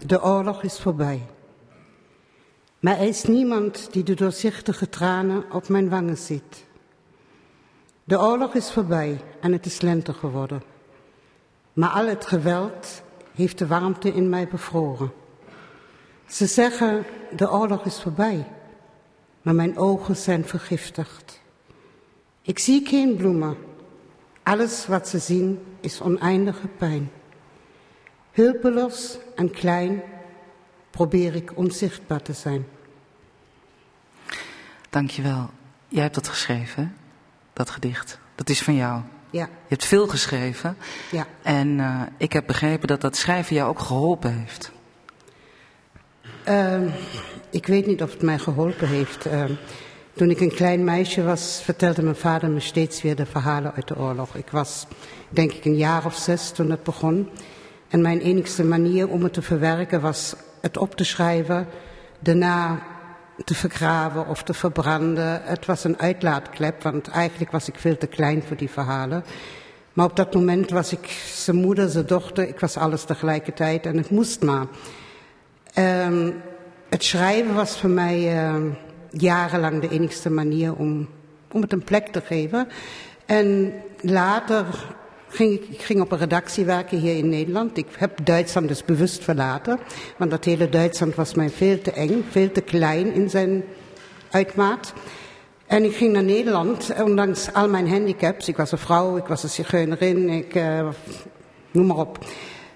de 0.06 0.22
oorlog 0.22 0.62
is 0.62 0.78
voorbij. 0.78 1.22
Maar 2.84 2.98
er 2.98 3.08
is 3.08 3.22
niemand 3.22 3.88
die 3.92 4.02
de 4.02 4.14
doorzichtige 4.14 4.88
tranen 4.88 5.44
op 5.52 5.68
mijn 5.68 5.88
wangen 5.88 6.16
ziet. 6.16 6.64
De 8.04 8.20
oorlog 8.20 8.54
is 8.54 8.72
voorbij 8.72 9.20
en 9.40 9.52
het 9.52 9.66
is 9.66 9.80
lente 9.80 10.12
geworden. 10.12 10.62
Maar 11.72 11.88
al 11.88 12.06
het 12.06 12.26
geweld 12.26 13.02
heeft 13.34 13.58
de 13.58 13.66
warmte 13.66 14.08
in 14.08 14.28
mij 14.28 14.48
bevroren. 14.48 15.12
Ze 16.26 16.46
zeggen, 16.46 17.04
de 17.36 17.50
oorlog 17.50 17.84
is 17.84 18.00
voorbij, 18.00 18.46
maar 19.42 19.54
mijn 19.54 19.78
ogen 19.78 20.16
zijn 20.16 20.44
vergiftigd. 20.44 21.40
Ik 22.42 22.58
zie 22.58 22.86
geen 22.86 23.16
bloemen. 23.16 23.56
Alles 24.42 24.86
wat 24.86 25.08
ze 25.08 25.18
zien 25.18 25.60
is 25.80 26.00
oneindige 26.00 26.68
pijn. 26.68 27.10
Hulpeloos 28.30 29.18
en 29.34 29.50
klein 29.50 30.02
probeer 30.90 31.34
ik 31.34 31.56
onzichtbaar 31.56 32.22
te 32.22 32.32
zijn. 32.32 32.73
Dankjewel. 34.94 35.50
Jij 35.88 36.02
hebt 36.02 36.14
dat 36.14 36.28
geschreven, 36.28 36.94
dat 37.52 37.70
gedicht. 37.70 38.18
Dat 38.34 38.48
is 38.48 38.62
van 38.62 38.74
jou. 38.74 39.00
Ja. 39.30 39.44
Je 39.44 39.68
hebt 39.68 39.84
veel 39.84 40.06
geschreven. 40.06 40.76
Ja. 41.10 41.26
En 41.42 41.68
uh, 41.78 42.02
ik 42.16 42.32
heb 42.32 42.46
begrepen 42.46 42.88
dat 42.88 43.00
dat 43.00 43.16
schrijven 43.16 43.56
jou 43.56 43.68
ook 43.68 43.78
geholpen 43.78 44.38
heeft. 44.38 44.72
Uh, 46.48 46.94
ik 47.50 47.66
weet 47.66 47.86
niet 47.86 48.02
of 48.02 48.12
het 48.12 48.22
mij 48.22 48.38
geholpen 48.38 48.88
heeft. 48.88 49.26
Uh, 49.26 49.44
toen 50.12 50.30
ik 50.30 50.40
een 50.40 50.54
klein 50.54 50.84
meisje 50.84 51.22
was, 51.22 51.60
vertelde 51.64 52.02
mijn 52.02 52.16
vader 52.16 52.50
me 52.50 52.60
steeds 52.60 53.02
weer 53.02 53.16
de 53.16 53.26
verhalen 53.26 53.74
uit 53.74 53.88
de 53.88 53.98
oorlog. 53.98 54.34
Ik 54.34 54.50
was, 54.50 54.86
denk 55.28 55.52
ik, 55.52 55.64
een 55.64 55.76
jaar 55.76 56.04
of 56.04 56.16
zes 56.16 56.50
toen 56.50 56.70
het 56.70 56.82
begon. 56.82 57.28
En 57.88 58.02
mijn 58.02 58.20
enigste 58.20 58.64
manier 58.64 59.08
om 59.08 59.22
het 59.22 59.32
te 59.32 59.42
verwerken 59.42 60.00
was 60.00 60.34
het 60.60 60.76
op 60.76 60.94
te 60.94 61.04
schrijven, 61.04 61.66
daarna 62.20 62.92
te 63.44 63.54
vergraven 63.54 64.28
of 64.28 64.42
te 64.42 64.54
verbranden. 64.54 65.40
Het 65.44 65.66
was 65.66 65.84
een 65.84 65.98
uitlaatklep, 65.98 66.82
want 66.82 67.08
eigenlijk 67.08 67.50
was 67.50 67.68
ik 67.68 67.74
veel 67.78 67.98
te 67.98 68.06
klein 68.06 68.42
voor 68.42 68.56
die 68.56 68.70
verhalen. 68.70 69.24
Maar 69.92 70.06
op 70.06 70.16
dat 70.16 70.34
moment 70.34 70.70
was 70.70 70.92
ik 70.92 71.06
zijn 71.34 71.56
moeder, 71.56 71.88
zijn 71.88 72.06
dochter, 72.06 72.48
ik 72.48 72.60
was 72.60 72.76
alles 72.76 73.04
tegelijkertijd 73.04 73.86
en 73.86 73.96
het 73.96 74.10
moest 74.10 74.42
maar. 74.42 74.66
Um, 75.78 76.42
het 76.88 77.04
schrijven 77.04 77.54
was 77.54 77.78
voor 77.78 77.90
mij 77.90 78.46
uh, 78.46 78.54
jarenlang 79.10 79.80
de 79.80 79.88
enigste 79.88 80.30
manier 80.30 80.74
om, 80.74 81.08
om 81.52 81.60
het 81.60 81.72
een 81.72 81.84
plek 81.84 82.06
te 82.06 82.20
geven. 82.20 82.68
En 83.26 83.72
later 84.00 84.64
ging 85.34 85.52
ik, 85.52 85.80
ging 85.80 86.00
op 86.00 86.12
een 86.12 86.18
redactie 86.18 86.64
werken 86.64 86.98
hier 86.98 87.16
in 87.16 87.28
Nederland. 87.28 87.76
Ik 87.78 87.86
heb 87.96 88.24
Duitsland 88.24 88.68
dus 88.68 88.84
bewust 88.84 89.24
verlaten. 89.24 89.78
Want 90.16 90.30
dat 90.30 90.44
hele 90.44 90.68
Duitsland 90.68 91.14
was 91.14 91.34
mij 91.34 91.50
veel 91.50 91.80
te 91.80 91.92
eng, 91.92 92.24
veel 92.30 92.52
te 92.52 92.60
klein 92.60 93.12
in 93.12 93.30
zijn 93.30 93.64
uitmaat. 94.30 94.92
En 95.66 95.84
ik 95.84 95.96
ging 95.96 96.12
naar 96.12 96.22
Nederland, 96.22 96.92
ondanks 97.02 97.52
al 97.52 97.68
mijn 97.68 97.88
handicaps. 97.88 98.48
Ik 98.48 98.56
was 98.56 98.72
een 98.72 98.78
vrouw, 98.78 99.16
ik 99.16 99.26
was 99.26 99.42
een 99.42 99.48
zigeunerin, 99.48 100.28
ik, 100.28 100.54
uh, 100.54 100.88
noem 101.70 101.86
maar 101.86 101.96
op. 101.96 102.18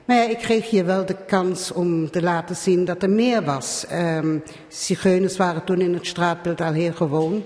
Maar 0.04 0.16
ja, 0.16 0.28
ik 0.28 0.38
kreeg 0.38 0.70
hier 0.70 0.86
wel 0.86 1.06
de 1.06 1.16
kans 1.26 1.72
om 1.72 2.10
te 2.10 2.22
laten 2.22 2.56
zien 2.56 2.84
dat 2.84 3.02
er 3.02 3.10
meer 3.10 3.44
was. 3.44 3.86
Um, 3.92 4.42
zigeuners 4.68 5.36
waren 5.36 5.64
toen 5.64 5.80
in 5.80 5.94
het 5.94 6.06
straatbeeld 6.06 6.60
al 6.60 6.72
heel 6.72 6.92
gewoon. 6.92 7.44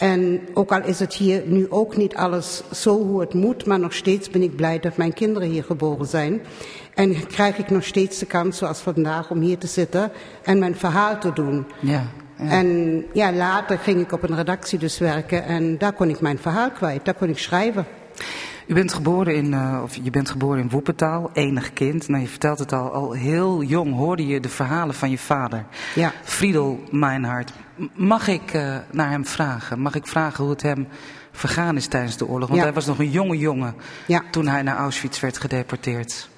En 0.00 0.40
ook 0.54 0.72
al 0.72 0.82
is 0.84 0.98
het 0.98 1.14
hier 1.14 1.42
nu 1.46 1.66
ook 1.70 1.96
niet 1.96 2.14
alles 2.14 2.62
zo 2.72 3.06
hoe 3.06 3.20
het 3.20 3.34
moet, 3.34 3.66
maar 3.66 3.78
nog 3.78 3.94
steeds 3.94 4.30
ben 4.30 4.42
ik 4.42 4.56
blij 4.56 4.78
dat 4.78 4.96
mijn 4.96 5.12
kinderen 5.12 5.48
hier 5.48 5.64
geboren 5.64 6.06
zijn. 6.06 6.40
En 6.94 7.26
krijg 7.26 7.58
ik 7.58 7.70
nog 7.70 7.84
steeds 7.84 8.18
de 8.18 8.26
kans, 8.26 8.58
zoals 8.58 8.78
vandaag, 8.78 9.30
om 9.30 9.40
hier 9.40 9.58
te 9.58 9.66
zitten 9.66 10.12
en 10.42 10.58
mijn 10.58 10.76
verhaal 10.76 11.18
te 11.18 11.32
doen. 11.32 11.66
Ja, 11.80 12.06
ja. 12.38 12.48
En 12.48 13.04
ja, 13.12 13.32
later 13.32 13.78
ging 13.78 14.00
ik 14.00 14.12
op 14.12 14.22
een 14.22 14.36
redactie 14.36 14.78
dus 14.78 14.98
werken 14.98 15.44
en 15.44 15.78
daar 15.78 15.92
kon 15.92 16.08
ik 16.08 16.20
mijn 16.20 16.38
verhaal 16.38 16.70
kwijt, 16.70 17.04
daar 17.04 17.14
kon 17.14 17.28
ik 17.28 17.38
schrijven. 17.38 17.86
U 18.70 18.74
bent 18.74 18.92
geboren 18.92 19.34
in, 19.34 19.52
uh, 19.52 19.80
of 19.82 19.98
je 20.02 20.10
bent 20.10 20.30
geboren 20.30 20.60
in 20.60 20.70
Woepentaal, 20.70 21.30
enig 21.32 21.72
kind. 21.72 22.08
Nou, 22.08 22.22
je 22.22 22.28
vertelt 22.28 22.58
het 22.58 22.72
al, 22.72 22.92
al 22.92 23.12
heel 23.12 23.62
jong 23.62 23.94
hoorde 23.94 24.26
je 24.26 24.40
de 24.40 24.48
verhalen 24.48 24.94
van 24.94 25.10
je 25.10 25.18
vader. 25.18 25.64
Ja. 25.94 26.12
Friedel 26.22 26.80
Meinhard. 26.90 27.52
Mag 27.94 28.28
ik 28.28 28.54
uh, 28.54 28.76
naar 28.90 29.10
hem 29.10 29.26
vragen? 29.26 29.80
Mag 29.80 29.94
ik 29.94 30.06
vragen 30.06 30.44
hoe 30.44 30.52
het 30.52 30.62
hem 30.62 30.88
vergaan 31.32 31.76
is 31.76 31.86
tijdens 31.86 32.16
de 32.16 32.26
oorlog? 32.26 32.48
Want 32.48 32.58
ja. 32.58 32.64
hij 32.64 32.74
was 32.74 32.86
nog 32.86 32.98
een 32.98 33.10
jonge 33.10 33.38
jongen 33.38 33.74
ja. 34.06 34.22
toen 34.30 34.46
hij 34.46 34.62
naar 34.62 34.76
Auschwitz 34.76 35.20
werd 35.20 35.38
gedeporteerd. 35.38 36.28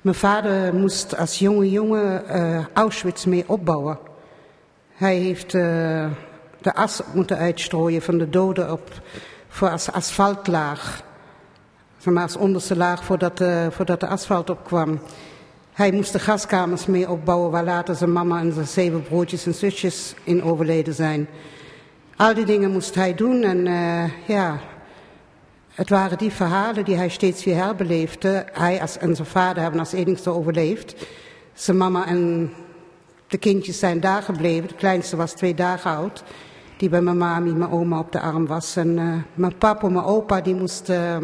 Mijn 0.00 0.16
vader 0.16 0.74
moest 0.74 1.16
als 1.16 1.38
jonge 1.38 1.70
jongen 1.70 2.22
uh, 2.36 2.64
Auschwitz 2.72 3.24
mee 3.24 3.44
opbouwen. 3.46 3.98
Hij 4.94 5.16
heeft 5.16 5.50
de 5.50 6.74
as 6.74 7.00
moeten 7.14 7.36
uitstrooien 7.36 8.02
van 8.02 8.18
de 8.18 8.28
doden 8.28 8.72
op, 8.72 9.02
voor 9.48 9.70
als 9.70 9.92
asfaltlaag 9.92 11.06
maar, 12.04 12.22
als 12.22 12.36
onderste 12.36 12.76
laag 12.76 13.04
voordat 13.04 13.38
de, 13.38 13.68
voordat 13.70 14.04
asfalt 14.04 14.50
opkwam. 14.50 15.00
Hij 15.72 15.92
moest 15.92 16.12
de 16.12 16.18
gaskamers 16.18 16.86
mee 16.86 17.10
opbouwen 17.10 17.50
waar 17.50 17.64
later 17.64 17.94
zijn 17.94 18.12
mama 18.12 18.40
en 18.40 18.52
zijn 18.52 18.66
zeven 18.66 19.02
broertjes 19.02 19.46
en 19.46 19.54
zusjes 19.54 20.14
in 20.24 20.42
overleden 20.42 20.94
zijn. 20.94 21.28
Al 22.16 22.34
die 22.34 22.44
dingen 22.44 22.70
moest 22.70 22.94
hij 22.94 23.14
doen 23.14 23.42
en 23.42 23.66
uh, 23.66 24.26
ja, 24.26 24.60
het 25.78 25.88
waren 25.88 26.18
die 26.18 26.30
verhalen 26.30 26.84
die 26.84 26.96
hij 26.96 27.08
steeds 27.08 27.44
weer 27.44 27.56
herbeleefde. 27.56 28.46
Hij 28.52 28.80
als, 28.80 28.98
en 28.98 29.16
zijn 29.16 29.28
vader 29.28 29.62
hebben 29.62 29.80
als 29.80 29.92
enigste 29.92 30.30
overleefd. 30.30 31.06
Zijn 31.52 31.76
mama 31.76 32.06
en 32.06 32.52
de 33.26 33.38
kindjes 33.38 33.78
zijn 33.78 34.00
daar 34.00 34.22
gebleven. 34.22 34.68
De 34.68 34.74
kleinste 34.74 35.16
was 35.16 35.32
twee 35.32 35.54
dagen 35.54 35.90
oud. 35.90 36.24
Die 36.76 36.88
bij 36.88 37.00
mijn 37.00 37.18
mami, 37.18 37.52
mijn 37.52 37.70
oma 37.70 37.98
op 37.98 38.12
de 38.12 38.20
arm 38.20 38.46
was. 38.46 38.76
En 38.76 38.98
uh, 38.98 39.14
mijn 39.34 39.58
papa, 39.58 39.88
mijn 39.88 40.04
opa, 40.04 40.40
die 40.40 40.54
moest 40.54 40.88
uh, 40.88 41.16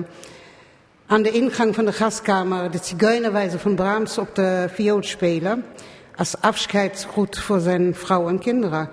aan 1.06 1.22
de 1.22 1.30
ingang 1.30 1.74
van 1.74 1.84
de 1.84 1.92
gaskamer 1.92 2.70
de 2.70 2.78
zigeunerwijze 2.82 3.58
van 3.58 3.74
Brahms 3.74 4.18
op 4.18 4.34
de 4.34 4.68
viool 4.72 5.02
spelen. 5.02 5.64
Als 6.16 6.40
afscheidsgroet 6.40 7.38
voor 7.38 7.60
zijn 7.60 7.94
vrouw 7.94 8.28
en 8.28 8.38
kinderen. 8.38 8.90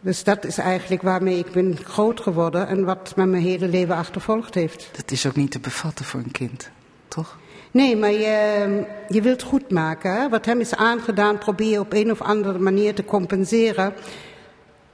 Dus 0.00 0.24
dat 0.24 0.44
is 0.44 0.58
eigenlijk 0.58 1.02
waarmee 1.02 1.38
ik 1.38 1.52
ben 1.52 1.76
groot 1.84 2.20
geworden 2.20 2.68
en 2.68 2.84
wat 2.84 3.12
me 3.16 3.26
mijn 3.26 3.42
hele 3.42 3.68
leven 3.68 3.96
achtervolgd 3.96 4.54
heeft. 4.54 4.88
Dat 4.96 5.10
is 5.10 5.26
ook 5.26 5.36
niet 5.36 5.50
te 5.50 5.60
bevatten 5.60 6.04
voor 6.04 6.20
een 6.20 6.30
kind, 6.30 6.70
toch? 7.08 7.38
Nee, 7.70 7.96
maar 7.96 8.10
je, 8.10 8.84
je 9.08 9.22
wilt 9.22 9.42
goed 9.42 9.70
maken. 9.70 10.12
Hè? 10.12 10.28
Wat 10.28 10.44
hem 10.44 10.60
is 10.60 10.74
aangedaan, 10.74 11.38
probeer 11.38 11.70
je 11.70 11.80
op 11.80 11.92
een 11.92 12.10
of 12.10 12.20
andere 12.20 12.58
manier 12.58 12.94
te 12.94 13.04
compenseren. 13.04 13.92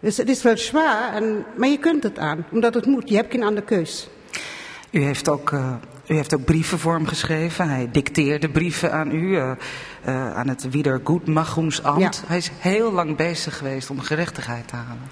Dus 0.00 0.16
het 0.16 0.28
is 0.28 0.42
wel 0.42 0.56
zwaar, 0.56 1.14
en, 1.14 1.44
maar 1.56 1.68
je 1.68 1.78
kunt 1.78 2.02
het 2.02 2.18
aan, 2.18 2.46
omdat 2.50 2.74
het 2.74 2.86
moet. 2.86 3.08
Je 3.08 3.16
hebt 3.16 3.32
geen 3.32 3.42
andere 3.42 3.66
keus. 3.66 4.08
U 4.90 5.02
heeft 5.02 5.28
ook, 5.28 5.50
uh, 5.50 5.74
u 6.08 6.14
heeft 6.14 6.34
ook 6.34 6.44
brieven 6.44 6.78
voor 6.78 6.94
hem 6.94 7.06
geschreven. 7.06 7.68
Hij 7.68 7.88
dicteerde 7.92 8.48
brieven 8.48 8.92
aan 8.92 9.10
u, 9.10 9.20
uh, 9.20 9.50
uh, 10.08 10.36
aan 10.36 10.48
het 10.48 10.70
Wiedergutmachungsamt. 10.70 12.00
Ja. 12.00 12.26
Hij 12.26 12.36
is 12.36 12.50
heel 12.58 12.92
lang 12.92 13.16
bezig 13.16 13.56
geweest 13.56 13.90
om 13.90 14.00
gerechtigheid 14.00 14.68
te 14.68 14.76
halen. 14.76 15.02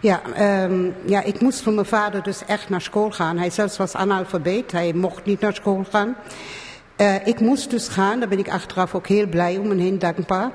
Ja, 0.00 0.20
um, 0.64 0.94
ja, 1.06 1.22
ik 1.22 1.40
moest 1.40 1.60
van 1.60 1.74
mijn 1.74 1.86
vader 1.86 2.22
dus 2.22 2.44
echt 2.46 2.68
naar 2.68 2.80
school 2.80 3.10
gaan. 3.10 3.38
Hij 3.38 3.50
zelfs 3.50 3.76
was 3.76 3.94
analfabeet, 3.94 4.72
hij 4.72 4.92
mocht 4.92 5.24
niet 5.24 5.40
naar 5.40 5.54
school 5.54 5.84
gaan. 5.90 6.16
ik 7.24 7.40
moest 7.40 7.70
dus 7.70 7.88
gaan, 7.88 8.18
daar 8.18 8.28
ben 8.28 8.38
ik 8.38 8.48
achteraf 8.48 8.94
ook 8.94 9.06
heel 9.06 9.26
blij 9.26 9.56
om 9.56 9.70
en 9.70 9.78
heel 9.78 9.98
dankbaar. 9.98 10.50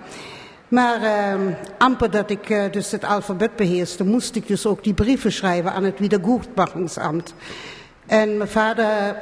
Maar 0.70 1.02
uh, 1.02 1.56
amper 1.78 2.12
dat 2.12 2.30
ik 2.30 2.50
uh, 2.50 2.64
dus 2.72 2.92
het 2.92 3.04
alfabet 3.04 3.56
beheerste, 3.56 4.06
moest 4.06 4.36
ik 4.36 4.48
dus 4.48 4.66
ook 4.66 4.84
die 4.84 4.94
brieven 4.94 5.32
schrijven 5.32 5.74
aan 5.74 5.84
het 5.84 6.00
Wiedergutmachungsamt. 6.00 7.34
En 8.06 8.38
mijn 8.38 8.50
vader, 8.50 9.16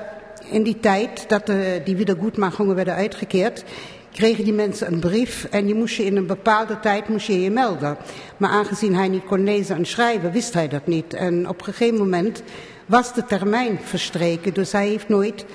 in 0.50 0.64
die 0.64 0.80
tijd 0.80 1.26
dat 1.28 1.46
de, 1.46 1.82
die 1.84 1.96
Wiedergutmachungen 1.96 2.76
werden 2.76 2.94
uitgekeerd, 2.94 3.64
kregen 4.12 4.44
die 4.44 4.54
mensen 4.54 4.94
een 4.94 5.00
brief 5.00 5.48
en 5.52 5.68
je 5.68 5.76
moest 5.76 5.96
je 5.96 6.06
in 6.06 6.18
een 6.18 6.28
bepaalde 6.28 6.80
tijd 6.80 7.08
moest 7.08 7.28
je, 7.28 7.42
je 7.42 7.52
melden. 7.52 7.98
Maar 8.38 8.50
aangezien 8.50 8.96
hij 8.96 9.08
niet 9.08 9.26
kon 9.26 9.44
lezen 9.44 9.76
en 9.76 9.86
schrijven, 9.86 10.32
wist 10.32 10.54
hij 10.54 10.68
dat 10.68 10.88
niet. 10.88 11.14
En 11.14 11.50
op 11.50 11.60
een 11.60 11.66
gegeven 11.66 11.98
moment 11.98 12.44
was 12.86 13.14
de 13.14 13.26
termijn 13.26 13.80
verstreken, 13.84 14.54
dus 14.54 14.72
hij 14.72 14.88
heeft 14.88 15.10
nooit 15.10 15.46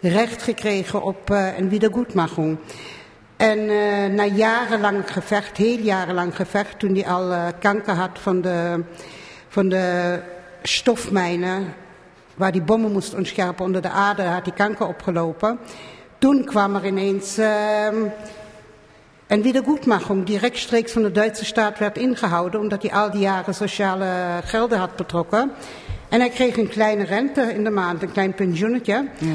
recht 0.00 0.42
gekregen 0.42 1.02
op 1.02 1.30
uh, 1.30 1.58
een 1.58 1.68
Wiedergutmachung. 1.68 2.58
En 3.36 3.58
uh, 3.58 4.06
na 4.06 4.24
jarenlang 4.24 5.12
gevecht, 5.12 5.56
heel 5.56 5.78
jarenlang 5.78 6.36
gevecht, 6.36 6.78
toen 6.78 6.94
hij 6.94 7.06
al 7.06 7.52
kanker 7.58 7.94
had 7.94 8.18
van 8.20 8.40
de, 8.40 8.84
van 9.48 9.68
de 9.68 10.18
stofmijnen, 10.62 11.74
waar 12.34 12.52
die 12.52 12.62
bommen 12.62 12.92
moest 12.92 13.14
ontscherpen 13.14 13.64
onder 13.64 13.82
de 13.82 13.90
aarde, 13.90 14.22
had 14.22 14.44
hij 14.44 14.54
kanker 14.54 14.86
opgelopen. 14.86 15.58
Toen 16.18 16.44
kwam 16.44 16.74
er 16.74 16.86
ineens 16.86 17.38
uh, 17.38 17.86
een 19.26 19.42
wiedergoedmachung 19.42 20.26
die 20.26 20.38
rechtstreeks 20.38 20.92
van 20.92 21.02
de 21.02 21.12
Duitse 21.12 21.44
staat 21.44 21.78
werd 21.78 21.98
ingehouden, 21.98 22.60
omdat 22.60 22.82
hij 22.82 22.92
al 22.92 23.10
die 23.10 23.20
jaren 23.20 23.54
sociale 23.54 24.06
gelden 24.44 24.78
had 24.78 24.96
betrokken. 24.96 25.52
En 26.08 26.20
hij 26.20 26.28
kreeg 26.28 26.56
een 26.56 26.68
kleine 26.68 27.04
rente 27.04 27.40
in 27.40 27.64
de 27.64 27.70
maand, 27.70 28.02
een 28.02 28.12
klein 28.12 28.34
pensioenetje. 28.34 29.08
Ja. 29.18 29.28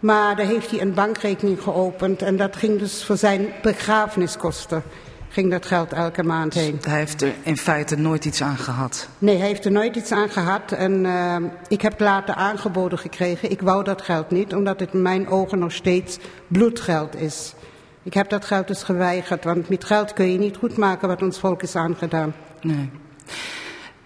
Maar 0.00 0.36
daar 0.36 0.46
heeft 0.46 0.70
hij 0.70 0.80
een 0.80 0.94
bankrekening 0.94 1.62
geopend 1.62 2.22
en 2.22 2.36
dat 2.36 2.56
ging 2.56 2.78
dus 2.78 3.04
voor 3.04 3.16
zijn 3.16 3.48
begrafeniskosten. 3.62 4.82
Ging 5.28 5.50
dat 5.50 5.66
geld 5.66 5.92
elke 5.92 6.22
maand 6.22 6.54
heen. 6.54 6.76
Dus 6.76 6.84
hij 6.84 6.98
heeft 6.98 7.22
er 7.22 7.32
in 7.42 7.56
feite 7.56 7.96
nooit 7.96 8.24
iets 8.24 8.42
aan 8.42 8.56
gehad? 8.56 9.08
Nee, 9.18 9.36
hij 9.36 9.46
heeft 9.46 9.64
er 9.64 9.72
nooit 9.72 9.96
iets 9.96 10.12
aan 10.12 10.28
gehad. 10.28 10.72
En 10.72 11.04
uh, 11.04 11.36
ik 11.68 11.82
heb 11.82 12.00
later 12.00 12.34
aangeboden 12.34 12.98
gekregen. 12.98 13.50
Ik 13.50 13.60
wou 13.60 13.84
dat 13.84 14.02
geld 14.02 14.30
niet, 14.30 14.54
omdat 14.54 14.80
het 14.80 14.92
in 14.92 15.02
mijn 15.02 15.28
ogen 15.28 15.58
nog 15.58 15.72
steeds 15.72 16.18
bloedgeld 16.46 17.20
is. 17.20 17.54
Ik 18.02 18.14
heb 18.14 18.28
dat 18.28 18.44
geld 18.44 18.66
dus 18.66 18.82
geweigerd, 18.82 19.44
want 19.44 19.68
met 19.68 19.84
geld 19.84 20.12
kun 20.12 20.32
je 20.32 20.38
niet 20.38 20.56
goed 20.56 20.76
maken 20.76 21.08
wat 21.08 21.22
ons 21.22 21.38
volk 21.38 21.62
is 21.62 21.76
aangedaan. 21.76 22.34
Nee. 22.60 22.90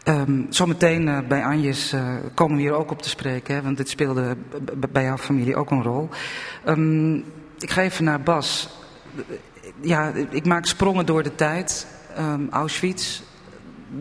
Um, 0.05 0.47
zometeen 0.49 1.07
uh, 1.07 1.19
bij 1.29 1.45
Anjes 1.45 1.93
uh, 1.93 2.15
komen 2.35 2.57
we 2.57 2.63
hier 2.63 2.73
ook 2.73 2.91
op 2.91 3.03
te 3.03 3.09
spreken, 3.09 3.55
hè, 3.55 3.63
want 3.63 3.77
dit 3.77 3.89
speelde 3.89 4.37
bij 4.91 5.03
jouw 5.03 5.17
familie 5.17 5.57
ook 5.57 5.71
een 5.71 5.83
rol. 5.83 6.09
Um, 6.69 7.17
ik 7.59 7.71
ga 7.71 7.83
even 7.83 8.05
naar 8.05 8.21
Bas. 8.21 8.69
Ja, 9.83 10.13
ik 10.31 10.47
maak 10.47 10.67
sprongen 10.67 11.07
door 11.07 11.23
de 11.23 11.35
tijd. 11.35 11.87
Um, 12.19 12.49
Auschwitz, 12.51 13.21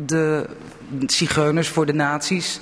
de 0.06 0.50
zigeuners 1.06 1.68
voor 1.68 1.86
de 1.86 1.94
nazi's, 1.94 2.60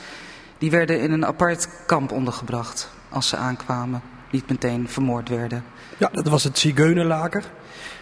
die 0.57 0.71
werden 0.71 0.99
in 0.99 1.11
een 1.11 1.25
apart 1.25 1.69
kamp 1.85 2.11
ondergebracht 2.11 2.89
als 3.09 3.27
ze 3.27 3.35
aankwamen. 3.35 4.01
Niet 4.31 4.49
meteen 4.49 4.89
vermoord 4.89 5.29
werden. 5.29 5.63
Ja, 5.97 6.09
dat 6.11 6.27
was 6.27 6.43
het 6.43 6.57
zigeunerlager. 6.57 7.43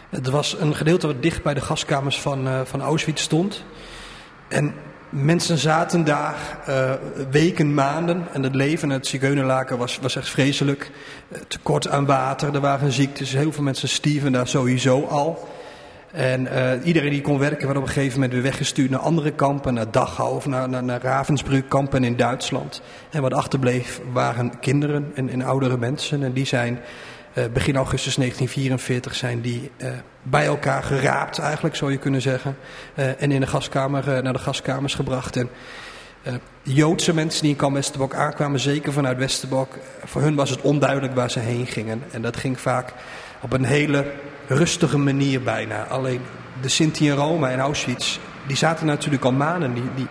Het 0.10 0.30
was 0.30 0.60
een 0.60 0.76
gedeelte 0.76 1.08
wat 1.08 1.22
dicht 1.22 1.44
bij 1.44 1.54
de 1.54 1.62
gaskamers 1.62 2.22
van, 2.22 2.48
uh, 2.48 2.62
van 2.64 2.82
Auschwitz 2.82 3.22
stond. 3.22 3.64
En 4.48 4.74
Mensen 5.10 5.58
zaten 5.58 6.04
daar 6.04 6.36
uh, 6.70 6.92
weken, 7.32 7.74
maanden 7.74 8.28
en 8.34 8.44
het 8.44 8.56
leven 8.56 8.90
in 8.90 8.96
het 8.96 9.08
zigeunerlaken 9.08 9.78
was, 9.78 10.00
was 10.02 10.16
echt 10.16 10.30
vreselijk. 10.30 10.92
Uh, 11.30 11.38
tekort 11.48 11.88
aan 11.88 12.06
water, 12.06 12.56
er 12.56 12.62
waren 12.62 12.92
ziektes, 12.92 13.34
heel 13.34 13.52
veel 13.52 13.64
mensen 13.64 13.90
stieven 13.90 14.32
daar 14.32 14.48
sowieso 14.48 15.06
al. 15.06 15.48
En 16.12 16.42
uh, 16.42 16.72
iedereen 16.84 17.10
die 17.10 17.22
kon 17.22 17.40
werken 17.40 17.66
werd 17.66 17.78
op 17.80 17.84
een 17.84 17.92
gegeven 17.92 18.14
moment 18.14 18.34
weer 18.34 18.42
weggestuurd 18.42 18.90
naar 18.90 19.00
andere 19.00 19.32
kampen, 19.32 19.74
naar 19.74 19.92
Dachau 19.92 20.36
of 20.36 20.46
naar, 20.46 20.70
naar, 20.70 20.84
naar 20.84 21.02
Ravensbrück, 21.02 21.70
kampen 21.70 22.04
in 22.04 22.16
Duitsland. 22.16 22.82
En 23.10 23.22
wat 23.22 23.34
achterbleef 23.34 24.02
waren 24.12 24.60
kinderen 24.60 25.12
en, 25.16 25.30
en 25.30 25.42
oudere 25.42 25.78
mensen 25.78 26.24
en 26.24 26.34
die 26.34 26.46
zijn 26.46 26.80
begin 27.54 27.76
augustus 27.76 28.16
1944 28.16 29.16
zijn 29.16 29.42
die 29.42 29.72
uh, 29.78 29.90
bij 30.24 30.46
elkaar 30.46 30.84
geraapt, 30.84 31.40
eigenlijk 31.40 31.76
zou 31.76 31.92
je 31.92 31.98
kunnen 31.98 32.22
zeggen. 32.22 32.58
Uh, 32.96 33.22
en 33.22 33.32
in 33.32 33.40
de 33.40 33.48
gaskamer, 33.48 34.24
naar 34.24 34.34
de 34.34 34.40
gaskamers 34.40 34.96
gebracht. 34.96 35.36
En 35.36 35.50
Joodse 36.62 37.14
mensen 37.14 37.42
die 37.42 37.52
in 37.52 37.58
kamp 37.58 38.14
aankwamen, 38.14 38.60
zeker 38.60 38.94
vanuit 38.94 39.18
Westerbork, 39.18 39.80
voor 40.04 40.22
hun 40.22 40.36
was 40.36 40.50
het 40.50 40.62
onduidelijk 40.62 41.16
waar 41.16 41.32
ze 41.32 41.40
heen 41.40 41.68
gingen. 41.68 42.04
En 42.12 42.22
dat 42.22 42.38
ging 42.38 42.60
vaak 42.60 42.94
op 43.42 43.54
een 43.54 43.64
hele 43.64 44.12
rustige 44.48 44.98
manier 44.98 45.42
bijna. 45.42 45.84
Alleen 45.84 46.22
de 46.62 46.70
Sinti 46.70 47.10
en 47.10 47.16
Roma 47.16 47.50
in 47.50 47.60
Auschwitz, 47.60 48.18
die 48.48 48.58
zaten 48.58 48.86
natuurlijk 48.86 49.24
al 49.24 49.32
maanden. 49.32 49.74
Die, 49.74 49.84
die 49.96 50.08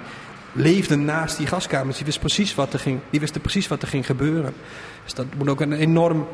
leefden 0.52 1.04
naast 1.04 1.37
die 1.37 1.47
gaskamers. 1.47 1.97
Die 1.97 2.04
wisten 2.04 2.23
precies 2.23 2.54
wat 2.54 2.73
er 2.73 2.78
ging, 2.78 3.00
die 3.11 3.21
wisten 3.21 3.40
precies 3.40 3.68
wat 3.68 3.83
er 3.83 3.88
ging 3.88 4.06
gebeuren. 4.06 4.54
Dus 5.04 5.14
dat 5.14 5.26
moet 5.37 5.49
ook 5.49 5.61
een 5.61 5.73
enorm 5.73 6.26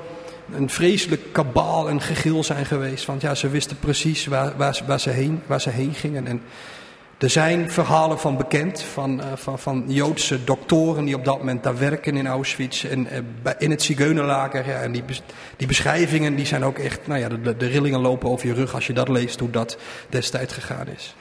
een 0.54 0.70
vreselijk 0.70 1.32
kabaal 1.32 1.88
en 1.88 2.00
gegil 2.00 2.44
zijn 2.44 2.66
geweest. 2.66 3.04
Want 3.04 3.22
ja, 3.22 3.34
ze 3.34 3.48
wisten 3.48 3.78
precies 3.78 4.26
waar, 4.26 4.52
waar, 4.86 5.00
ze, 5.00 5.10
heen, 5.10 5.42
waar 5.46 5.60
ze 5.60 5.70
heen 5.70 5.94
gingen. 5.94 6.26
En 6.26 6.42
er 7.18 7.30
zijn 7.30 7.70
verhalen 7.70 8.18
van 8.18 8.36
bekend, 8.36 8.82
van, 8.82 9.20
uh, 9.20 9.26
van, 9.34 9.58
van 9.58 9.84
Joodse 9.86 10.44
doktoren 10.44 11.04
die 11.04 11.14
op 11.14 11.24
dat 11.24 11.38
moment 11.38 11.62
daar 11.62 11.78
werken 11.78 12.16
in 12.16 12.26
Auschwitz 12.26 12.84
en 12.84 13.08
uh, 13.12 13.52
in 13.58 13.70
het 13.70 13.82
Zigeunerlager. 13.82 14.66
Ja, 14.66 14.80
en 14.80 14.92
die, 14.92 15.02
die 15.56 15.66
beschrijvingen 15.66 16.34
die 16.34 16.46
zijn 16.46 16.64
ook 16.64 16.78
echt, 16.78 17.06
nou 17.06 17.20
ja, 17.20 17.28
de, 17.28 17.56
de 17.56 17.66
rillingen 17.66 18.00
lopen 18.00 18.30
over 18.30 18.46
je 18.46 18.54
rug 18.54 18.74
als 18.74 18.86
je 18.86 18.92
dat 18.92 19.08
leest, 19.08 19.40
hoe 19.40 19.50
dat 19.50 19.78
destijds 20.08 20.52
gegaan 20.52 20.86
is. 20.88 21.14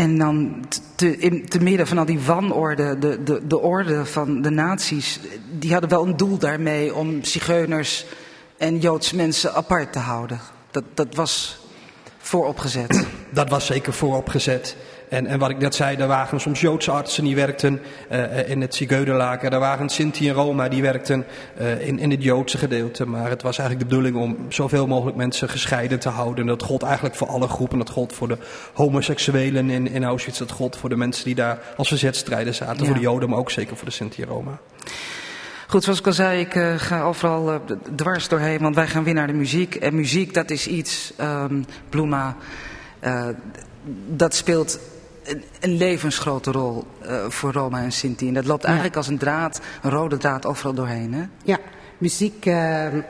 En 0.00 0.18
dan 0.18 0.64
te, 0.94 1.18
in, 1.18 1.48
te 1.48 1.58
midden 1.58 1.86
van 1.86 1.98
al 1.98 2.04
die 2.04 2.20
wanorde, 2.20 2.98
de, 2.98 3.22
de, 3.22 3.46
de 3.46 3.58
orde 3.58 4.04
van 4.04 4.42
de 4.42 4.50
naties, 4.50 5.20
die 5.58 5.72
hadden 5.72 5.90
wel 5.90 6.06
een 6.06 6.16
doel 6.16 6.38
daarmee 6.38 6.94
om 6.94 7.24
zigeuners 7.24 8.06
en 8.56 8.78
Joodse 8.78 9.16
mensen 9.16 9.54
apart 9.54 9.92
te 9.92 9.98
houden. 9.98 10.40
Dat, 10.70 10.84
dat 10.94 11.14
was 11.14 11.60
vooropgezet. 12.18 13.06
Dat 13.30 13.48
was 13.48 13.66
zeker 13.66 13.92
vooropgezet. 13.92 14.76
En, 15.10 15.26
en 15.26 15.38
wat 15.38 15.50
ik 15.50 15.58
net 15.58 15.74
zei, 15.74 15.96
er 15.96 16.06
waren 16.06 16.40
soms 16.40 16.60
Joodse 16.60 16.90
artsen 16.90 17.24
die 17.24 17.34
werkten 17.34 17.80
uh, 18.10 18.48
in 18.48 18.60
het 18.60 18.74
Zigeunerlaken. 18.74 19.50
Er 19.50 19.58
waren 19.58 19.88
Sinti 19.88 20.28
en 20.28 20.34
Roma 20.34 20.68
die 20.68 20.82
werkten 20.82 21.26
uh, 21.60 21.86
in, 21.86 21.98
in 21.98 22.10
het 22.10 22.22
Joodse 22.22 22.58
gedeelte. 22.58 23.06
Maar 23.06 23.30
het 23.30 23.42
was 23.42 23.58
eigenlijk 23.58 23.90
de 23.90 23.96
bedoeling 23.96 24.24
om 24.24 24.46
zoveel 24.48 24.86
mogelijk 24.86 25.16
mensen 25.16 25.48
gescheiden 25.48 26.00
te 26.00 26.08
houden. 26.08 26.40
En 26.40 26.46
dat 26.46 26.62
gold 26.62 26.82
eigenlijk 26.82 27.14
voor 27.14 27.28
alle 27.28 27.48
groepen. 27.48 27.78
Dat 27.78 27.90
gold 27.90 28.12
voor 28.12 28.28
de 28.28 28.38
homoseksuelen 28.72 29.70
in, 29.70 29.90
in 29.90 30.04
Auschwitz. 30.04 30.38
Dat 30.38 30.50
gold 30.50 30.76
voor 30.76 30.88
de 30.88 30.96
mensen 30.96 31.24
die 31.24 31.34
daar 31.34 31.58
als 31.76 31.88
verzetstrijder 31.88 32.54
zaten. 32.54 32.78
Ja. 32.78 32.84
Voor 32.84 32.94
de 32.94 33.00
Joden, 33.00 33.28
maar 33.28 33.38
ook 33.38 33.50
zeker 33.50 33.76
voor 33.76 33.86
de 33.86 33.92
Sinti 33.92 34.22
en 34.22 34.28
Roma. 34.28 34.58
Goed, 35.66 35.84
zoals 35.84 35.98
ik 35.98 36.06
al 36.06 36.12
zei, 36.12 36.40
ik 36.40 36.54
uh, 36.54 36.74
ga 36.76 37.02
overal 37.02 37.52
uh, 37.52 37.60
dwars 37.94 38.28
doorheen, 38.28 38.58
want 38.58 38.74
wij 38.74 38.86
gaan 38.86 39.04
weer 39.04 39.14
naar 39.14 39.26
de 39.26 39.32
muziek. 39.32 39.74
En 39.74 39.94
muziek, 39.94 40.34
dat 40.34 40.50
is 40.50 40.66
iets, 40.66 41.12
um, 41.20 41.64
Bloema, 41.88 42.36
uh, 43.04 43.28
dat 44.08 44.34
speelt 44.34 44.78
een, 45.30 45.44
een 45.60 45.76
levensgrote 45.76 46.50
rol 46.50 46.84
voor 47.28 47.52
Roma 47.52 47.82
en 47.82 47.92
Sinti. 47.92 48.28
En 48.28 48.34
dat 48.34 48.46
loopt 48.46 48.64
eigenlijk 48.64 48.94
ja. 48.94 49.00
als 49.00 49.08
een 49.08 49.18
draad, 49.18 49.60
een 49.82 49.90
rode 49.90 50.16
draad 50.16 50.46
overal 50.46 50.74
doorheen, 50.74 51.14
hè? 51.14 51.22
Ja, 51.44 51.58
muziek, 51.98 52.46
ehm, 52.46 53.00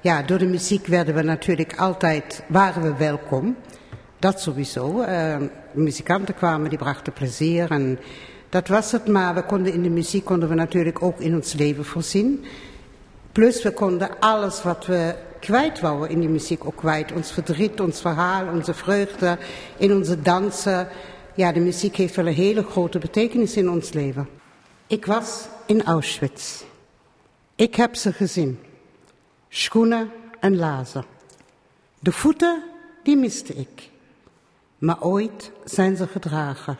ja, 0.00 0.22
door 0.22 0.38
de 0.38 0.46
muziek 0.46 0.86
werden 0.86 1.14
we 1.14 1.22
natuurlijk 1.22 1.78
altijd, 1.78 2.42
waren 2.46 2.82
we 2.82 2.94
welkom. 2.96 3.56
Dat 4.18 4.40
sowieso. 4.40 5.02
Ehm, 5.02 5.46
muzikanten 5.72 6.34
kwamen, 6.34 6.68
die 6.68 6.78
brachten 6.78 7.12
plezier 7.12 7.70
en 7.70 7.98
dat 8.48 8.68
was 8.68 8.92
het, 8.92 9.06
maar 9.06 9.34
we 9.34 9.42
konden 9.42 9.72
in 9.72 9.82
de 9.82 9.90
muziek 9.90 10.24
konden 10.24 10.48
we 10.48 10.54
natuurlijk 10.54 11.02
ook 11.02 11.20
in 11.20 11.34
ons 11.34 11.52
leven 11.52 11.84
voorzien. 11.84 12.44
Plus 13.32 13.62
we 13.62 13.72
konden 13.72 14.10
alles 14.18 14.62
wat 14.62 14.86
we 14.86 15.14
kwijt 15.40 15.80
wouden 15.80 16.08
in 16.08 16.20
die 16.20 16.28
muziek 16.28 16.64
ook 16.64 16.76
kwijt. 16.76 17.12
Ons 17.12 17.32
verdriet, 17.32 17.80
ons 17.80 18.00
verhaal, 18.00 18.46
onze 18.52 18.74
vreugde, 18.74 19.38
in 19.76 19.92
onze 19.92 20.22
dansen. 20.22 20.88
Ja, 21.38 21.52
de 21.52 21.60
muziek 21.60 21.96
heeft 21.96 22.16
wel 22.16 22.26
een 22.26 22.34
hele 22.34 22.62
grote 22.62 22.98
betekenis 22.98 23.56
in 23.56 23.70
ons 23.70 23.92
leven. 23.92 24.28
Ik 24.86 25.06
was 25.06 25.48
in 25.66 25.84
Auschwitz. 25.84 26.62
Ik 27.54 27.74
heb 27.74 27.94
ze 27.94 28.12
gezien. 28.12 28.58
Schoenen 29.48 30.10
en 30.40 30.56
lazen. 30.56 31.04
De 31.98 32.12
voeten, 32.12 32.62
die 33.02 33.16
miste 33.16 33.54
ik. 33.54 33.90
Maar 34.78 35.02
ooit 35.02 35.50
zijn 35.64 35.96
ze 35.96 36.06
gedragen. 36.06 36.76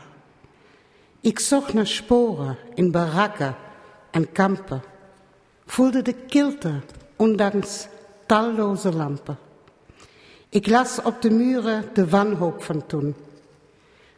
Ik 1.21 1.39
zocht 1.39 1.73
naar 1.73 1.87
sporen 1.87 2.57
in 2.75 2.91
barakken 2.91 3.57
en 4.11 4.33
kampen, 4.33 4.83
voelde 5.67 6.03
de 6.03 6.15
kilte 6.15 6.81
ondanks 7.17 7.87
talloze 8.27 8.93
lampen. 8.93 9.39
Ik 10.49 10.67
las 10.67 11.03
op 11.03 11.23
de 11.23 11.31
muren 11.31 11.85
de 11.95 12.09
wanhoop 12.09 12.63
van 12.63 12.87
toen. 12.87 13.15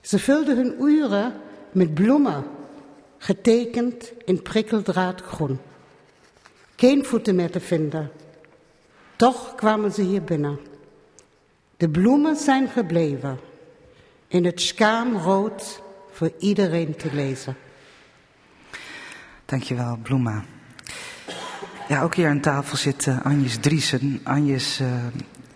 Ze 0.01 0.19
vulden 0.19 0.57
hun 0.57 0.75
uren 0.81 1.33
met 1.73 1.95
bloemen, 1.95 2.45
getekend 3.19 4.13
in 4.25 4.43
prikkeldraadgroen. 4.43 5.59
Geen 6.77 7.05
voeten 7.05 7.35
meer 7.35 7.51
te 7.51 7.61
vinden. 7.61 8.11
Toch 9.17 9.55
kwamen 9.55 9.93
ze 9.93 10.03
hier 10.03 10.23
binnen. 10.23 10.59
De 11.77 11.89
bloemen 11.89 12.37
zijn 12.37 12.69
gebleven 12.69 13.39
in 14.29 14.45
het 14.45 14.61
schaamrood 14.61 15.83
voor 16.11 16.33
iedereen 16.39 16.97
te 16.97 17.13
lezen. 17.13 17.57
Dankjewel, 19.45 19.99
Bloema. 20.03 20.45
Ja, 21.89 22.03
ook 22.03 22.15
hier 22.15 22.29
aan 22.29 22.41
tafel 22.41 22.77
zit 22.77 23.07
uh, 23.07 23.25
Anjes 23.25 23.57
Driesen. 23.57 24.21
Anjes, 24.23 24.81
uh, 24.81 24.89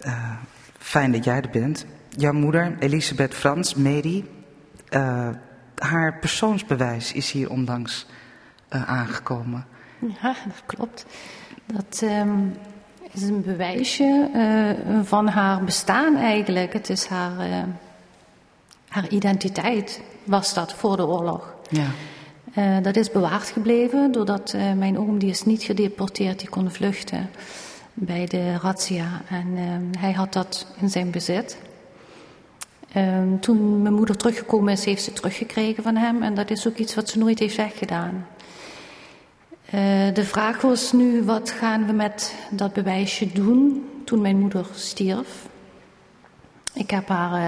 uh, 0.06 0.32
fijn 0.78 1.12
dat 1.12 1.24
jij 1.24 1.40
er 1.40 1.50
bent. 1.50 1.86
Jouw 2.08 2.32
moeder, 2.32 2.76
Elisabeth 2.78 3.34
Frans, 3.34 3.74
Mary, 3.74 4.24
haar 5.74 6.18
persoonsbewijs 6.20 7.12
is 7.12 7.30
hier 7.30 7.50
onlangs 7.50 8.06
aangekomen. 8.68 9.66
Ja, 9.98 10.34
dat 10.46 10.62
klopt. 10.66 11.06
Dat 11.66 12.00
um, 12.04 12.56
is 13.10 13.22
een 13.22 13.42
bewijsje 13.42 14.28
van 15.02 15.28
haar 15.28 15.64
bestaan 15.64 16.16
eigenlijk. 16.16 16.72
Het 16.72 16.90
is 16.90 17.06
haar, 17.06 17.66
haar 18.88 19.08
identiteit 19.08 20.00
was 20.24 20.54
dat 20.54 20.72
voor 20.72 20.96
de 20.96 21.06
oorlog. 21.06 21.54
Ja. 21.70 21.86
Uh, 22.58 22.76
dat 22.82 22.96
is 22.96 23.10
bewaard 23.10 23.48
gebleven 23.48 24.12
doordat 24.12 24.52
uh, 24.56 24.72
mijn 24.72 24.98
oom, 24.98 25.18
die 25.18 25.30
is 25.30 25.44
niet 25.44 25.62
gedeporteerd, 25.62 26.38
die 26.38 26.48
kon 26.48 26.70
vluchten 26.70 27.30
bij 27.94 28.26
de 28.26 28.56
razzia. 28.56 29.22
En 29.28 29.46
uh, 29.46 30.00
hij 30.00 30.12
had 30.12 30.32
dat 30.32 30.66
in 30.80 30.90
zijn 30.90 31.10
bezit. 31.10 31.58
Ehm, 32.94 33.38
toen 33.40 33.82
mijn 33.82 33.94
moeder 33.94 34.16
teruggekomen 34.16 34.72
is, 34.72 34.84
heeft 34.84 35.02
ze 35.02 35.12
teruggekregen 35.12 35.82
van 35.82 35.96
hem. 35.96 36.22
En 36.22 36.34
dat 36.34 36.50
is 36.50 36.66
ook 36.68 36.76
iets 36.76 36.94
wat 36.94 37.08
ze 37.08 37.18
nooit 37.18 37.38
heeft 37.38 37.56
weggedaan. 37.56 38.26
de 40.14 40.24
vraag 40.24 40.60
was 40.60 40.92
nu, 40.92 41.22
wat 41.24 41.50
gaan 41.50 41.86
we 41.86 41.92
met 41.92 42.34
dat 42.50 42.72
bewijsje 42.72 43.32
doen 43.32 43.88
toen 44.04 44.20
mijn 44.20 44.38
moeder 44.38 44.66
stierf? 44.72 45.48
Ik 46.74 46.90
heb 46.90 47.08
haar 47.08 47.40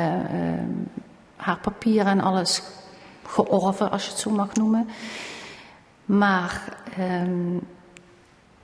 haar 1.37 1.59
papieren 1.59 2.07
en 2.07 2.21
alles 2.21 2.63
georven, 3.23 3.91
als 3.91 4.05
je 4.05 4.11
het 4.11 4.21
zo 4.21 4.31
mag 4.31 4.55
noemen. 4.55 4.89
Maar 6.05 6.63
um, 6.99 7.61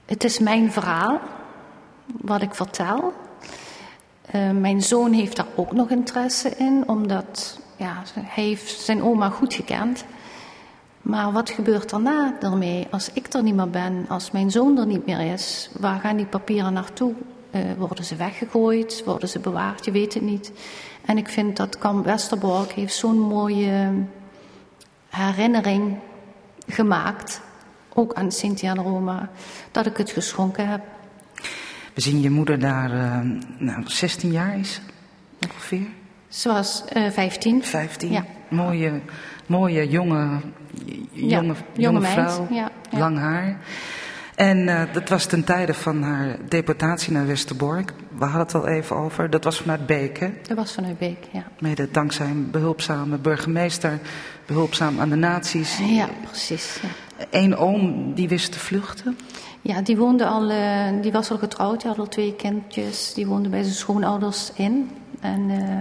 het 0.04 0.24
is 0.24 0.38
mijn 0.38 0.72
verhaal, 0.72 1.20
wat 2.04 2.42
ik 2.42 2.54
vertel. 2.54 3.12
Uh, 4.35 4.51
mijn 4.51 4.83
zoon 4.83 5.12
heeft 5.12 5.37
daar 5.37 5.47
ook 5.55 5.73
nog 5.73 5.90
interesse 5.90 6.49
in, 6.57 6.85
omdat 6.87 7.59
ja, 7.77 8.03
hij 8.14 8.45
heeft 8.45 8.81
zijn 8.81 9.03
oma 9.03 9.29
goed 9.29 9.55
gekend. 9.55 10.05
Maar 11.03 11.33
wat 11.33 11.51
gebeurt 11.51 11.90
daarna 11.90 12.35
ermee? 12.40 12.87
Als 12.90 13.11
ik 13.12 13.33
er 13.33 13.42
niet 13.42 13.55
meer 13.55 13.71
ben, 13.71 14.05
als 14.09 14.31
mijn 14.31 14.51
zoon 14.51 14.79
er 14.79 14.87
niet 14.87 15.07
meer 15.07 15.33
is, 15.33 15.71
waar 15.79 16.01
gaan 16.01 16.16
die 16.16 16.27
papieren 16.27 16.73
naartoe? 16.73 17.12
Uh, 17.51 17.61
worden 17.79 18.05
ze 18.05 18.16
weggegooid? 18.16 19.03
Worden 19.05 19.29
ze 19.29 19.38
bewaard? 19.38 19.85
Je 19.85 19.90
weet 19.90 20.14
het 20.14 20.23
niet. 20.23 20.53
En 21.05 21.18
ik 21.18 21.29
vind 21.29 21.57
dat 21.57 21.79
Kamp 21.79 22.05
Westerbork 22.05 22.73
heeft 22.73 22.95
zo'n 22.95 23.18
mooie 23.18 23.92
herinnering 25.09 25.99
gemaakt, 26.66 27.40
ook 27.95 28.14
aan 28.14 28.33
Cynthia 28.33 28.71
en 28.71 28.83
Roma, 28.83 29.31
dat 29.71 29.87
ik 29.87 29.97
het 29.97 30.11
geschonken 30.11 30.68
heb. 30.68 30.81
We 31.94 32.00
zien 32.00 32.20
je 32.20 32.31
moeder 32.31 32.59
daar, 32.59 32.90
uh, 32.90 33.18
nou, 33.59 33.83
16 33.85 34.33
jaar 34.33 34.59
is 34.59 34.81
ongeveer? 35.48 35.87
Ze 36.28 36.48
was 36.48 36.85
uh, 36.96 37.11
15. 37.11 37.64
15, 37.64 38.11
ja. 38.11 38.24
mooie, 38.48 39.00
mooie 39.46 39.88
jonge, 39.88 40.40
jonge, 41.12 41.55
ja, 41.55 41.55
jonge, 41.72 42.00
vrouw, 42.00 42.46
ja, 42.50 42.70
lang 42.90 43.18
haar. 43.18 43.57
En 44.35 44.59
uh, 44.59 44.83
dat 44.92 45.09
was 45.09 45.26
ten 45.26 45.44
tijde 45.44 45.74
van 45.74 46.02
haar 46.02 46.37
deportatie 46.48 47.12
naar 47.12 47.26
Westerbork. 47.26 47.92
We 48.18 48.24
hadden 48.24 48.40
het 48.40 48.55
al 48.55 48.66
even 48.66 48.96
over. 48.96 49.31
Dat 49.31 49.44
was 49.44 49.59
vanuit 49.59 49.87
Beek, 49.87 50.18
hè? 50.18 50.31
Dat 50.48 50.57
was 50.57 50.72
vanuit 50.72 50.98
Beek, 50.98 51.18
ja. 51.33 51.44
Mede 51.59 51.90
dankzij 51.90 52.26
een 52.26 52.50
behulpzame 52.50 53.18
burgemeester, 53.18 53.98
behulpzaam 54.46 55.00
aan 55.00 55.09
de 55.09 55.16
naties. 55.16 55.78
Ja, 55.78 56.09
precies. 56.24 56.81
Eén 57.31 57.57
oom 57.57 58.14
die 58.14 58.28
wist 58.28 58.52
te 58.52 58.59
vluchten? 58.59 59.16
Ja, 59.62 59.83
die, 59.83 59.96
woonde 59.96 60.27
al, 60.27 60.51
uh, 60.51 61.03
die 61.03 61.12
was 61.12 61.31
al 61.31 61.38
getrouwd, 61.38 61.81
die 61.81 61.88
had 61.88 61.98
al 61.98 62.09
twee 62.09 62.35
kindjes. 62.35 63.14
Die 63.14 63.27
woonde 63.27 63.48
bij 63.48 63.62
zijn 63.62 63.75
schoonouders 63.75 64.53
in. 64.55 64.90
En 65.20 65.51
uh, 65.51 65.81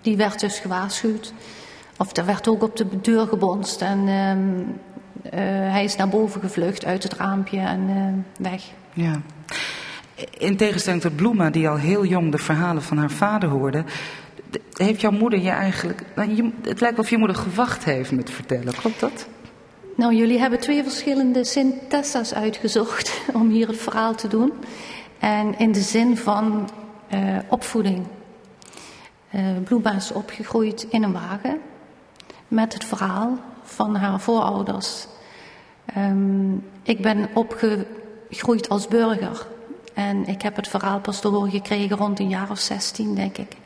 die 0.00 0.16
werd 0.16 0.40
dus 0.40 0.58
gewaarschuwd. 0.58 1.32
Of 1.96 2.16
er 2.16 2.24
werd 2.24 2.48
ook 2.48 2.62
op 2.62 2.76
de 2.76 3.00
deur 3.00 3.26
gebonst. 3.26 3.82
En 3.82 3.98
uh, 3.98 4.36
uh, 4.36 5.72
hij 5.72 5.84
is 5.84 5.96
naar 5.96 6.08
boven 6.08 6.40
gevlucht 6.40 6.84
uit 6.84 7.02
het 7.02 7.14
raampje 7.14 7.58
en 7.58 8.24
weg. 8.38 8.62
Ja. 8.92 9.20
In 10.38 10.56
tegenstelling 10.56 11.02
tot 11.02 11.16
Bloema, 11.16 11.50
die 11.50 11.68
al 11.68 11.76
heel 11.76 12.04
jong 12.04 12.30
de 12.30 12.38
verhalen 12.38 12.82
van 12.82 12.98
haar 12.98 13.10
vader 13.10 13.48
hoorde, 13.48 13.84
heeft 14.72 15.00
jouw 15.00 15.10
moeder 15.10 15.38
je 15.38 15.50
eigenlijk. 15.50 16.02
Nou, 16.14 16.52
het 16.62 16.80
lijkt 16.80 16.98
of 16.98 17.10
je 17.10 17.18
moeder 17.18 17.36
gewacht 17.36 17.84
heeft 17.84 18.12
met 18.12 18.30
vertellen, 18.30 18.74
klopt 18.74 19.00
dat? 19.00 19.26
Nou, 19.96 20.14
jullie 20.14 20.38
hebben 20.38 20.60
twee 20.60 20.82
verschillende 20.82 21.44
Sint-Tessa's 21.44 22.34
uitgezocht 22.34 23.20
om 23.40 23.48
hier 23.48 23.68
het 23.68 23.76
verhaal 23.76 24.14
te 24.14 24.28
doen. 24.28 24.52
En 25.18 25.58
in 25.58 25.72
de 25.72 25.80
zin 25.80 26.16
van 26.16 26.70
uh, 27.14 27.38
opvoeding. 27.48 28.06
Uh, 29.70 29.94
is 29.96 30.12
opgegroeid 30.12 30.86
in 30.90 31.02
een 31.02 31.12
wagen 31.12 31.60
met 32.48 32.72
het 32.72 32.84
verhaal 32.84 33.38
van 33.62 33.96
haar 33.96 34.20
voorouders. 34.20 35.06
Um, 35.96 36.66
ik 36.82 37.02
ben 37.02 37.28
opgegroeid 37.34 38.68
als 38.68 38.88
burger. 38.88 39.46
En 39.94 40.26
ik 40.26 40.42
heb 40.42 40.56
het 40.56 40.68
verhaal 40.68 41.00
pas 41.00 41.20
te 41.20 41.28
horen 41.28 41.50
gekregen 41.50 41.96
rond 41.96 42.20
een 42.20 42.28
jaar 42.28 42.50
of 42.50 42.58
16, 42.58 43.14
denk 43.14 43.38
ik. 43.38 43.56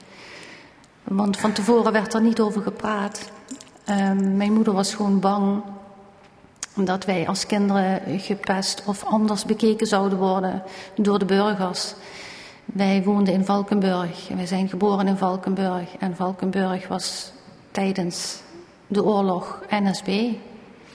Want 1.04 1.36
van 1.36 1.52
tevoren 1.52 1.92
werd 1.92 2.14
er 2.14 2.22
niet 2.22 2.40
over 2.40 2.62
gepraat. 2.62 3.30
Um, 3.90 4.36
mijn 4.36 4.52
moeder 4.52 4.72
was 4.72 4.94
gewoon 4.94 5.20
bang 5.20 5.62
dat 6.84 7.04
wij 7.04 7.26
als 7.26 7.46
kinderen 7.46 8.20
gepest 8.20 8.82
of 8.86 9.04
anders 9.04 9.44
bekeken 9.44 9.86
zouden 9.86 10.18
worden 10.18 10.62
door 10.96 11.18
de 11.18 11.24
burgers. 11.24 11.94
Wij 12.64 13.02
woonden 13.02 13.34
in 13.34 13.44
Valkenburg. 13.44 14.28
Wij 14.34 14.46
zijn 14.46 14.68
geboren 14.68 15.06
in 15.06 15.16
Valkenburg. 15.16 15.96
En 15.98 16.16
Valkenburg 16.16 16.88
was 16.88 17.32
tijdens 17.70 18.40
de 18.86 19.04
oorlog 19.04 19.62
NSB. 19.70 20.08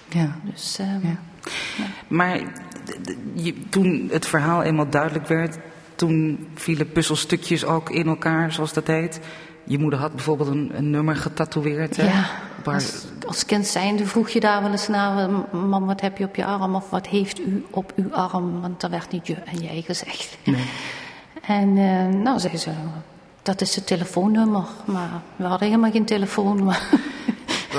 Ja. 0.09 0.35
Dus, 0.43 0.79
um, 0.79 0.99
ja. 1.03 1.17
ja. 1.77 1.85
Maar 2.07 2.39
je, 3.33 3.69
toen 3.69 4.09
het 4.11 4.25
verhaal 4.25 4.63
eenmaal 4.63 4.89
duidelijk 4.89 5.27
werd, 5.27 5.57
toen 5.95 6.47
vielen 6.53 6.91
puzzelstukjes 6.91 7.65
ook 7.65 7.89
in 7.89 8.07
elkaar, 8.07 8.51
zoals 8.51 8.73
dat 8.73 8.87
heet. 8.87 9.19
Je 9.63 9.79
moeder 9.79 9.99
had 9.99 10.15
bijvoorbeeld 10.15 10.49
een, 10.49 10.71
een 10.73 10.89
nummer 10.89 11.15
getatoeëerd. 11.15 11.97
Hè? 11.97 12.03
Ja, 12.03 12.29
waar, 12.63 12.83
als, 13.31 13.45
kind 13.45 13.67
zijnde 13.67 14.05
vroeg 14.05 14.29
je 14.29 14.39
daar 14.39 14.61
wel 14.61 14.71
eens 14.71 14.87
naar, 14.87 15.29
mam, 15.51 15.85
wat 15.85 16.01
heb 16.01 16.17
je 16.17 16.25
op 16.25 16.35
je 16.35 16.45
arm 16.45 16.75
of 16.75 16.89
wat 16.89 17.07
heeft 17.07 17.39
u 17.39 17.65
op 17.69 17.93
uw 17.95 18.13
arm? 18.13 18.61
Want 18.61 18.81
daar 18.81 18.89
werd 18.89 19.11
niet 19.11 19.27
je 19.27 19.35
en 19.35 19.57
jij 19.57 19.81
gezegd. 19.81 20.37
Nee. 20.43 20.65
En 21.41 21.77
uh, 21.77 22.07
nou, 22.07 22.39
zei 22.39 22.57
ze, 22.57 22.71
dat 23.41 23.61
is 23.61 23.75
het 23.75 23.87
telefoonnummer. 23.87 24.63
Maar 24.85 25.09
we 25.35 25.43
hadden 25.43 25.67
helemaal 25.67 25.91
geen 25.91 26.05
telefoon. 26.05 26.63
Maar 26.63 26.89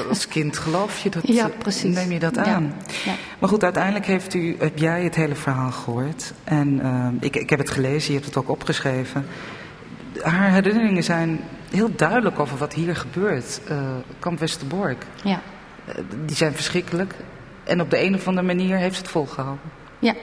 Als 0.09 0.29
kind 0.29 0.59
geloof 0.59 1.03
je 1.03 1.11
dat? 1.11 1.27
Ja, 1.27 1.49
precies. 1.59 1.95
Neem 1.95 2.13
je 2.13 2.19
dat 2.19 2.39
aan? 2.39 2.75
Ja. 3.05 3.15
Maar 3.39 3.49
goed, 3.49 3.65
uiteindelijk 3.65 4.07
heeft 4.07 4.35
u, 4.35 4.57
heb 4.59 4.79
jij 4.79 5.03
het 5.03 5.15
hele 5.15 5.35
verhaal 5.35 5.71
gehoord. 5.71 6.33
En 6.45 6.81
uh, 6.83 7.07
ik, 7.21 7.37
ik 7.37 7.51
heb 7.51 7.59
het 7.59 7.71
gelezen, 7.71 8.13
je 8.13 8.19
hebt 8.19 8.35
het 8.35 8.45
ook 8.45 8.51
opgeschreven. 8.51 9.27
Haar 10.23 10.51
herinneringen 10.51 11.05
zijn 11.05 11.41
heel 11.73 11.97
duidelijk 11.97 12.39
over 12.39 12.57
wat 12.57 12.73
hier 12.73 12.97
gebeurt. 12.97 13.61
Uh, 13.71 13.83
Kamp 14.19 14.39
Westerbork. 14.39 15.07
Ja. 15.25 15.41
Uh, 15.89 15.95
die 16.25 16.37
zijn 16.37 16.55
verschrikkelijk. 16.55 17.15
En 17.65 17.81
op 17.81 17.91
de 17.91 18.03
een 18.03 18.15
of 18.15 18.29
andere 18.29 18.47
manier 18.47 18.77
heeft 18.77 18.95
ze 18.95 19.01
het 19.01 19.11
volgehouden. 19.11 19.71
Ja, 19.99 20.15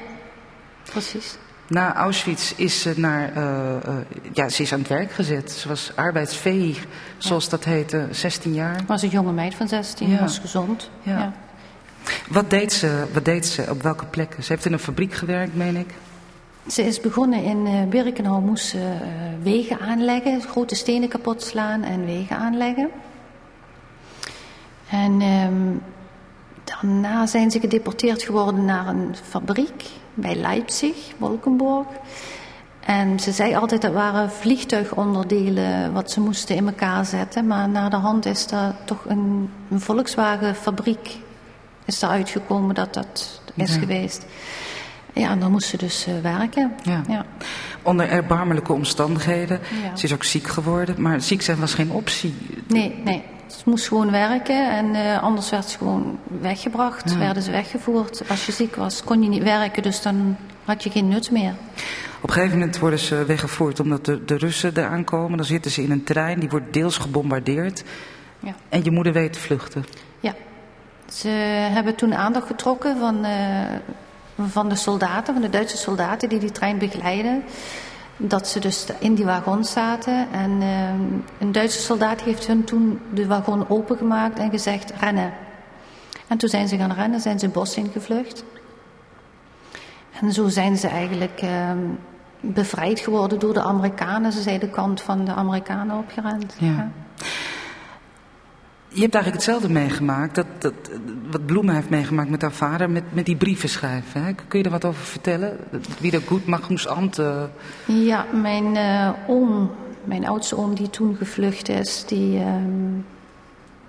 precies. 0.84 1.38
Na 1.68 1.96
Auschwitz 1.96 2.54
is 2.56 2.82
ze, 2.82 2.94
naar, 2.96 3.38
uh, 3.38 3.44
uh, 3.88 3.96
ja, 4.34 4.50
ze 4.50 4.62
is 4.62 4.74
aan 4.74 4.80
het 4.80 4.88
werk 4.88 5.12
gezet. 5.12 5.52
Ze 5.52 5.68
was 5.68 5.92
arbeidsvee, 5.96 6.78
zoals 7.18 7.44
ja. 7.44 7.50
dat 7.50 7.64
heette, 7.64 8.08
16 8.12 8.54
jaar. 8.54 8.82
Was 8.88 9.02
een 9.02 9.10
jonge 9.10 9.32
meid 9.32 9.56
van 9.56 9.68
16, 9.68 10.10
ja. 10.10 10.20
was 10.20 10.40
gezond. 10.40 10.90
Ja. 11.02 11.18
ja. 11.18 11.34
Wat, 12.30 12.50
deed 12.50 12.74
ze, 12.74 13.06
wat 13.14 13.26
deed 13.26 13.46
ze 13.46 13.66
op 13.70 13.82
welke 13.82 14.06
plekken? 14.06 14.44
Ze 14.44 14.52
heeft 14.54 14.66
in 14.66 14.74
een 14.74 14.80
fabriek 14.80 15.14
gewerkt, 15.14 15.56
meen 15.56 15.76
ik. 15.76 15.94
Ze 16.68 16.84
is 16.84 17.02
begonnen 17.02 17.44
in 17.44 17.66
uh, 17.66 17.84
Birkenau, 17.84 18.42
moest 18.42 18.66
ze 18.66 18.78
uh, 18.78 19.44
wegen 19.44 19.80
aanleggen, 19.80 20.42
grote 20.42 20.76
stenen 20.76 21.10
kapot 21.10 21.44
slaan 21.44 21.84
en 21.84 22.06
wegen 22.06 22.38
aanleggen. 22.38 22.90
En 24.90 25.22
um, 25.22 25.82
daarna 26.64 27.26
zijn 27.26 27.52
ze 27.52 27.60
gedeporteerd 27.60 28.22
geworden 28.24 28.66
naar 28.66 28.88
een 28.88 29.16
fabriek 29.24 29.84
bij 30.14 30.36
Leipzig, 30.36 30.96
Wolkenburg. 31.18 31.88
En 32.80 33.20
ze 33.20 33.32
zei 33.32 33.56
altijd 33.56 33.82
dat 33.82 33.94
waren 33.94 34.32
vliegtuigonderdelen 34.32 35.94
wat 35.94 36.12
ze 36.12 36.22
moesten 36.22 36.56
in 36.56 36.68
elkaar 36.68 37.06
zetten. 37.06 37.48
Maar 37.48 37.70
na 37.70 37.90
de 37.90 37.96
hand 37.96 38.26
is 38.26 38.48
daar 38.48 38.76
toch 38.86 39.06
een, 39.08 39.50
een 39.70 39.80
Volkswagen 39.80 40.56
fabriek 40.56 41.18
is 41.86 42.02
er 42.02 42.10
uitgekomen 42.10 42.76
dat 42.76 42.94
dat 42.94 43.42
is 43.56 43.74
ja. 43.74 43.80
geweest. 43.80 44.26
Ja, 45.20 45.30
en 45.30 45.40
dan 45.40 45.52
moest 45.52 45.68
ze 45.68 45.78
dus 45.78 46.08
uh, 46.08 46.14
werken. 46.22 46.72
Ja. 46.84 47.02
ja. 47.08 47.26
Onder 47.82 48.10
erbarmelijke 48.10 48.74
omstandigheden. 48.74 49.60
Ja. 49.84 49.96
Ze 49.96 50.06
is 50.06 50.14
ook 50.14 50.24
ziek 50.24 50.48
geworden, 50.48 51.02
maar 51.02 51.22
ziek 51.22 51.42
zijn 51.42 51.60
was 51.60 51.74
geen 51.74 51.92
optie. 51.92 52.34
Nee, 52.68 53.02
nee. 53.04 53.24
Ze 53.48 53.62
moest 53.66 53.88
gewoon 53.88 54.12
werken 54.12 54.72
en 54.72 54.86
uh, 54.86 55.24
anders 55.24 55.50
werd 55.50 55.70
ze 55.70 55.78
gewoon 55.78 56.20
weggebracht, 56.42 57.12
ja. 57.12 57.18
werden 57.18 57.44
ze 57.44 57.52
weggevoerd. 57.52 58.30
Als 58.30 58.46
je 58.46 58.52
ziek 58.52 58.76
was, 58.76 59.04
kon 59.04 59.24
je 59.24 59.30
niet 59.30 59.44
werken, 59.44 59.84
dus 59.84 60.02
dan 60.02 60.38
had 60.66 60.84
je 60.84 60.90
geen 60.90 61.08
nut 61.08 61.32
meer. 61.32 61.54
Op 62.22 62.30
een 62.30 62.34
gegeven 62.34 62.58
moment 62.58 62.80
worden 62.80 63.00
ze 63.00 63.26
weggevoerd 63.26 63.80
omdat 63.80 64.06
de, 64.06 64.26
de 64.26 64.38
Russen 64.38 64.72
eraan 64.78 65.04
komen. 65.04 65.38
Dan 65.38 65.46
zitten 65.46 65.72
ze 65.72 65.84
in 65.84 65.92
een 65.92 66.04
trein, 66.04 66.40
die 66.40 66.50
wordt 66.50 66.74
deels 66.74 66.98
gebombardeerd. 66.98 67.84
Ja. 68.40 68.56
En 68.70 68.84
je 68.84 68.92
moeder 68.92 69.14
weet 69.14 69.34
te 69.34 69.40
vluchten. 69.40 69.86
Ja, 70.20 70.34
ze 71.12 71.28
hebben 71.72 71.96
toen 71.96 72.16
aandacht 72.16 72.48
getrokken 72.48 72.98
van, 72.98 73.26
uh, 73.26 73.32
van 74.48 74.70
de 74.70 74.76
soldaten, 74.76 75.34
van 75.34 75.42
de 75.42 75.50
Duitse 75.50 75.78
soldaten 75.78 76.30
die 76.30 76.40
die 76.40 76.52
trein 76.52 76.78
begeleiden 76.78 77.44
dat 78.22 78.48
ze 78.48 78.60
dus 78.60 78.86
in 79.00 79.14
die 79.14 79.26
wagon 79.26 79.64
zaten. 79.64 80.28
En 80.32 80.52
uh, 80.62 80.90
een 81.40 81.52
Duitse 81.52 81.80
soldaat 81.80 82.22
heeft 82.22 82.48
hun 82.48 82.64
toen 82.64 83.00
de 83.14 83.28
wagon 83.28 83.70
opengemaakt 83.70 84.40
en 84.40 84.50
gezegd 84.50 84.94
rennen. 85.00 85.34
En 86.28 86.38
toen 86.38 86.50
zijn 86.50 86.68
ze 86.68 86.78
gaan 86.78 86.92
rennen, 86.92 87.20
zijn 87.20 87.40
ze 87.40 87.46
het 87.46 87.54
bos 87.54 87.78
ingevlucht. 87.78 88.44
En 90.22 90.34
zo 90.34 90.48
zijn 90.48 90.78
ze 90.78 90.88
eigenlijk 90.88 91.42
uh, 91.44 91.72
bevrijd 92.40 93.00
geworden 93.00 93.40
door 93.40 93.54
de 93.54 93.62
Amerikanen. 93.62 94.32
Ze 94.32 94.42
zijn 94.42 94.60
de 94.60 94.70
kant 94.70 95.02
van 95.02 95.26
de 95.26 95.34
Amerikanen 95.34 95.98
opgerend. 95.98 96.56
Ja. 96.58 96.68
ja. 96.68 96.92
Je 99.00 99.06
hebt 99.06 99.18
eigenlijk 99.18 99.46
hetzelfde 99.46 99.80
meegemaakt, 99.80 100.36
dat, 100.36 100.46
dat, 100.58 100.74
wat 101.32 101.46
Bloemen 101.46 101.76
heeft 101.76 101.90
meegemaakt 101.90 102.30
met 102.30 102.42
haar 102.42 102.52
vader, 102.52 102.90
met, 102.90 103.04
met 103.10 103.26
die 103.26 103.36
brieven 103.36 103.70
schrijven. 103.70 104.24
Hè? 104.24 104.34
Kun 104.48 104.60
je 104.60 104.66
er 104.66 104.72
wat 104.72 104.86
over 104.86 105.04
vertellen? 105.04 105.58
Wie 106.00 106.12
dat 106.12 106.24
goed 106.26 106.46
mag, 106.46 106.88
ambt. 106.88 107.20
Uh... 107.20 107.44
Ja, 107.86 108.26
mijn 108.42 108.76
uh, 108.76 109.10
oom, 109.28 109.72
mijn 110.04 110.28
oudste 110.28 110.58
oom 110.58 110.76
die 110.76 110.90
toen 110.90 111.16
gevlucht 111.16 111.70
is, 111.70 112.04
die, 112.08 112.40
uh, 112.40 112.46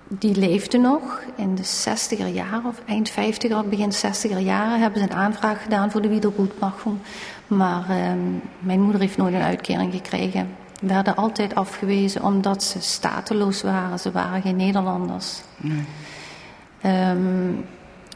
die 0.09 0.35
leefde 0.35 0.79
nog. 0.79 1.23
In 1.37 1.55
de 1.55 1.65
60er 1.65 2.35
jaren, 2.35 2.65
of 2.65 2.83
eind 2.87 3.11
50er, 3.11 3.69
begin 3.69 3.93
60er 3.93 4.39
jaren, 4.39 4.81
hebben 4.81 5.01
ze 5.01 5.11
een 5.11 5.17
aanvraag 5.17 5.63
gedaan 5.63 5.91
voor 5.91 6.03
de 6.03 6.09
wiedergoedmachung. 6.09 6.99
Maar 7.47 7.85
ehm, 7.89 8.19
mijn 8.59 8.81
moeder 8.81 9.01
heeft 9.01 9.17
nooit 9.17 9.35
een 9.35 9.43
uitkering 9.43 9.93
gekregen 9.93 10.60
werden 10.81 11.17
altijd 11.17 11.55
afgewezen 11.55 12.23
omdat 12.23 12.63
ze 12.63 12.81
stateloos 12.81 13.63
waren. 13.63 13.99
Ze 13.99 14.11
waren 14.11 14.43
geen 14.43 14.57
Nederlanders. 14.57 15.41
Nee. 15.57 15.85
Um, 17.11 17.65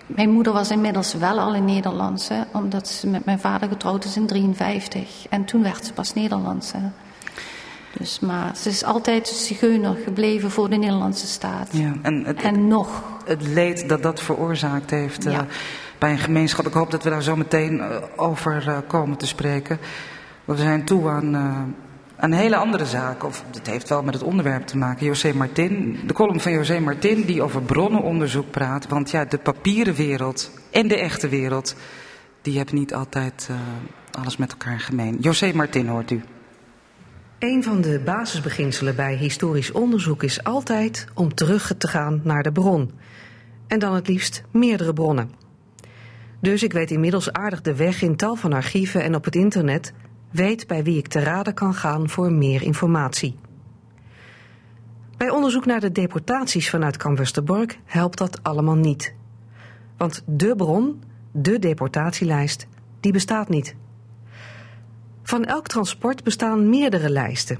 mijn 0.06 0.30
moeder 0.30 0.52
was 0.52 0.70
inmiddels 0.70 1.14
wel 1.14 1.38
al 1.38 1.54
in 1.54 1.64
Nederlands, 1.64 2.28
hè, 2.28 2.40
omdat 2.52 2.88
ze 2.88 3.06
met 3.06 3.24
mijn 3.24 3.38
vader 3.38 3.68
getrouwd 3.68 4.04
is 4.04 4.16
in 4.16 4.26
53. 4.26 5.26
En 5.30 5.44
toen 5.44 5.62
werd 5.62 5.86
ze 5.86 5.92
pas 5.92 6.14
Nederlands. 6.14 6.72
Hè. 6.72 6.78
Dus, 7.98 8.20
maar 8.20 8.56
ze 8.56 8.68
is 8.68 8.84
altijd 8.84 9.28
zigeuner 9.28 9.96
gebleven 10.04 10.50
voor 10.50 10.70
de 10.70 10.76
Nederlandse 10.76 11.26
staat. 11.26 11.68
Ja, 11.70 11.92
en, 12.02 12.24
het, 12.24 12.42
en 12.42 12.68
nog. 12.68 13.02
Het 13.24 13.42
leed 13.46 13.88
dat 13.88 14.02
dat 14.02 14.20
veroorzaakt 14.20 14.90
heeft 14.90 15.22
Ja. 15.24 15.30
uh, 15.30 15.38
bij 15.98 16.10
een 16.10 16.18
gemeenschap. 16.18 16.66
Ik 16.66 16.72
hoop 16.72 16.90
dat 16.90 17.02
we 17.02 17.10
daar 17.10 17.22
zo 17.22 17.36
meteen 17.36 17.76
uh, 17.76 17.96
over 18.16 18.64
uh, 18.68 18.78
komen 18.86 19.16
te 19.16 19.26
spreken. 19.26 19.78
We 20.44 20.56
zijn 20.56 20.84
toe 20.84 21.08
aan, 21.08 21.34
uh, 21.34 21.40
aan 21.40 21.74
een 22.16 22.32
hele 22.32 22.56
andere 22.56 22.86
zaak. 22.86 23.24
Of 23.24 23.44
het 23.54 23.66
heeft 23.66 23.88
wel 23.88 24.02
met 24.02 24.14
het 24.14 24.22
onderwerp 24.22 24.66
te 24.66 24.76
maken. 24.76 25.06
José 25.06 25.32
Martin, 25.32 25.98
de 26.06 26.12
column 26.12 26.40
van 26.40 26.52
José 26.52 26.80
Martin 26.80 27.22
die 27.22 27.42
over 27.42 27.62
bronnenonderzoek 27.62 28.50
praat. 28.50 28.88
Want 28.88 29.10
ja, 29.10 29.24
de 29.24 29.38
papieren 29.38 29.94
wereld 29.94 30.50
en 30.70 30.88
de 30.88 30.98
echte 30.98 31.28
wereld... 31.28 31.76
die 32.42 32.56
hebben 32.56 32.74
niet 32.74 32.94
altijd 32.94 33.48
uh, 33.50 33.56
alles 34.10 34.36
met 34.36 34.50
elkaar 34.50 34.80
gemeen. 34.80 35.16
José 35.20 35.52
Martin 35.54 35.88
hoort 35.88 36.10
u. 36.10 36.22
Een 37.38 37.62
van 37.62 37.80
de 37.80 38.00
basisbeginselen 38.04 38.96
bij 38.96 39.16
historisch 39.16 39.72
onderzoek 39.72 40.22
is 40.22 40.44
altijd 40.44 41.06
om 41.14 41.34
terug 41.34 41.74
te 41.78 41.88
gaan 41.88 42.20
naar 42.24 42.42
de 42.42 42.52
bron. 42.52 42.90
En 43.66 43.78
dan 43.78 43.94
het 43.94 44.08
liefst 44.08 44.42
meerdere 44.50 44.92
bronnen. 44.92 45.30
Dus 46.40 46.62
ik 46.62 46.72
weet 46.72 46.90
inmiddels 46.90 47.32
aardig 47.32 47.60
de 47.60 47.74
weg 47.74 48.02
in 48.02 48.16
tal 48.16 48.36
van 48.36 48.52
archieven 48.52 49.02
en 49.02 49.14
op 49.14 49.24
het 49.24 49.34
internet, 49.34 49.92
weet 50.34 50.66
bij 50.66 50.82
wie 50.84 50.98
ik 50.98 51.06
te 51.06 51.20
raden 51.20 51.54
kan 51.54 51.74
gaan 51.74 52.08
voor 52.08 52.32
meer 52.32 52.62
informatie. 52.62 53.36
Bij 55.16 55.30
onderzoek 55.30 55.66
naar 55.66 55.80
de 55.80 55.92
deportaties 55.92 56.70
vanuit 56.70 56.96
Kamp 56.96 57.18
Westerbork 57.18 57.78
helpt 57.84 58.18
dat 58.18 58.42
allemaal 58.42 58.74
niet. 58.74 59.14
Want 59.96 60.22
de 60.26 60.56
bron, 60.56 61.02
de 61.32 61.58
deportatielijst, 61.58 62.66
die 63.00 63.12
bestaat 63.12 63.48
niet. 63.48 63.76
Van 65.22 65.44
elk 65.44 65.66
transport 65.66 66.24
bestaan 66.24 66.68
meerdere 66.68 67.10
lijsten. 67.10 67.58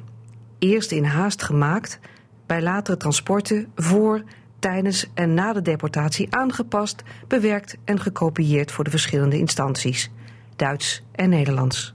Eerst 0.59 0.93
in 0.93 1.05
haast 1.05 1.43
gemaakt, 1.43 1.99
bij 2.47 2.63
latere 2.63 2.97
transporten 2.97 3.73
voor, 3.75 4.23
tijdens 4.59 5.11
en 5.15 5.35
na 5.35 5.53
de 5.53 5.63
deportatie 5.63 6.35
aangepast, 6.35 7.03
bewerkt 7.29 7.77
en 7.85 8.01
gekopieerd 8.01 8.73
voor 8.73 8.85
de 8.85 8.91
verschillende 8.91 9.39
instanties, 9.39 10.11
Duits 10.57 11.03
en 11.13 11.29
Nederlands. 11.29 11.95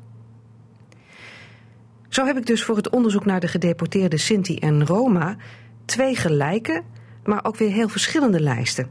Zo 2.10 2.26
heb 2.26 2.38
ik 2.38 2.46
dus 2.46 2.64
voor 2.64 2.76
het 2.76 2.90
onderzoek 2.90 3.26
naar 3.26 3.40
de 3.40 3.48
gedeporteerde 3.48 4.18
Sinti 4.18 4.56
en 4.56 4.86
Roma 4.86 5.36
twee 5.86 6.16
gelijke, 6.16 6.84
maar 7.24 7.46
ook 7.46 7.56
weer 7.56 7.72
heel 7.72 7.90
verschillende 7.90 8.40
lijsten. 8.40 8.90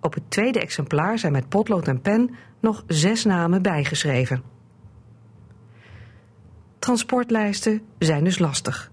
Op 0.00 0.14
het 0.14 0.22
tweede 0.28 0.60
exemplaar 0.60 1.18
zijn 1.18 1.32
met 1.32 1.48
potlood 1.48 1.88
en 1.88 2.00
pen 2.00 2.34
nog 2.60 2.84
zes 2.86 3.24
namen 3.24 3.62
bijgeschreven. 3.62 4.42
Transportlijsten 6.78 7.82
zijn 7.98 8.24
dus 8.24 8.38
lastig. 8.38 8.90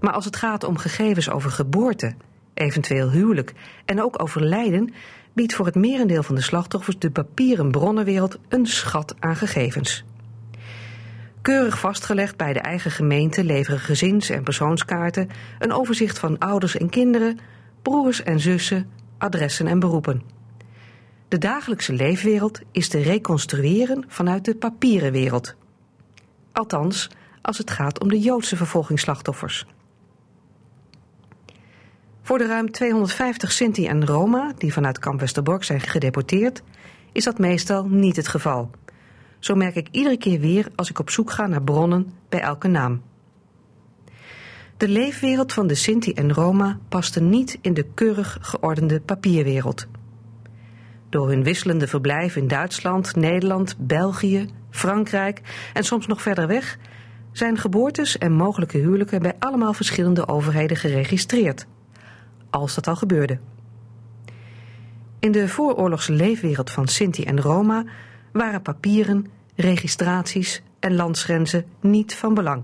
Maar 0.00 0.12
als 0.12 0.24
het 0.24 0.36
gaat 0.36 0.64
om 0.64 0.76
gegevens 0.76 1.30
over 1.30 1.50
geboorte, 1.50 2.14
eventueel 2.54 3.10
huwelijk 3.10 3.52
en 3.84 4.02
ook 4.02 4.22
over 4.22 4.42
lijden, 4.42 4.92
biedt 5.32 5.54
voor 5.54 5.66
het 5.66 5.74
merendeel 5.74 6.22
van 6.22 6.34
de 6.34 6.40
slachtoffers 6.40 6.98
de 6.98 7.10
papieren 7.10 7.70
bronnenwereld 7.70 8.38
een 8.48 8.66
schat 8.66 9.14
aan 9.18 9.36
gegevens. 9.36 10.04
Keurig 11.42 11.78
vastgelegd 11.78 12.36
bij 12.36 12.52
de 12.52 12.60
eigen 12.60 12.90
gemeente 12.90 13.44
leveren 13.44 13.80
gezins- 13.80 14.30
en 14.30 14.42
persoonskaarten 14.42 15.28
een 15.58 15.72
overzicht 15.72 16.18
van 16.18 16.38
ouders 16.38 16.76
en 16.76 16.88
kinderen, 16.88 17.38
broers 17.82 18.22
en 18.22 18.40
zussen, 18.40 18.90
adressen 19.18 19.66
en 19.66 19.78
beroepen. 19.78 20.22
De 21.28 21.38
dagelijkse 21.38 21.92
leefwereld 21.92 22.60
is 22.72 22.88
te 22.88 22.98
reconstrueren 22.98 24.04
vanuit 24.08 24.44
de 24.44 24.54
papieren 24.54 25.12
wereld. 25.12 25.54
Althans, 26.52 27.10
als 27.42 27.58
het 27.58 27.70
gaat 27.70 28.00
om 28.00 28.08
de 28.08 28.20
Joodse 28.20 28.56
vervolgingsslachtoffers. 28.56 29.66
Voor 32.22 32.38
de 32.38 32.46
ruim 32.46 32.70
250 32.70 33.52
Sinti 33.52 33.86
en 33.86 34.06
Roma 34.06 34.52
die 34.58 34.72
vanuit 34.72 34.98
kamp 34.98 35.20
Westerbork 35.20 35.64
zijn 35.64 35.80
gedeporteerd, 35.80 36.62
is 37.12 37.24
dat 37.24 37.38
meestal 37.38 37.84
niet 37.84 38.16
het 38.16 38.28
geval. 38.28 38.70
Zo 39.42 39.54
merk 39.54 39.74
ik 39.74 39.88
iedere 39.90 40.16
keer 40.16 40.40
weer 40.40 40.68
als 40.74 40.90
ik 40.90 40.98
op 40.98 41.10
zoek 41.10 41.30
ga 41.30 41.46
naar 41.46 41.62
bronnen 41.62 42.12
bij 42.28 42.40
elke 42.40 42.68
naam. 42.68 43.02
De 44.76 44.88
leefwereld 44.88 45.52
van 45.52 45.66
de 45.66 45.74
Sinti 45.74 46.12
en 46.12 46.32
Roma 46.32 46.78
paste 46.88 47.20
niet 47.20 47.58
in 47.60 47.74
de 47.74 47.86
keurig 47.94 48.38
geordende 48.40 49.00
papierwereld. 49.00 49.86
Door 51.08 51.28
hun 51.28 51.42
wisselende 51.42 51.86
verblijf 51.86 52.36
in 52.36 52.48
Duitsland, 52.48 53.16
Nederland, 53.16 53.76
België, 53.78 54.48
Frankrijk 54.70 55.40
en 55.72 55.84
soms 55.84 56.06
nog 56.06 56.22
verder 56.22 56.46
weg 56.46 56.78
zijn 57.32 57.58
geboortes 57.58 58.18
en 58.18 58.32
mogelijke 58.32 58.78
huwelijken 58.78 59.22
bij 59.22 59.34
allemaal 59.38 59.72
verschillende 59.72 60.28
overheden 60.28 60.76
geregistreerd. 60.76 61.66
Als 62.50 62.74
dat 62.74 62.86
al 62.86 62.96
gebeurde. 62.96 63.38
In 65.18 65.32
de 65.32 65.48
vooroorlogse 65.48 66.12
leefwereld 66.12 66.70
van 66.70 66.88
Sinti 66.88 67.24
en 67.24 67.40
Roma 67.40 67.84
waren 68.32 68.62
papieren, 68.62 69.26
registraties 69.54 70.62
en 70.78 70.94
landsgrenzen 70.94 71.64
niet 71.80 72.14
van 72.14 72.34
belang. 72.34 72.62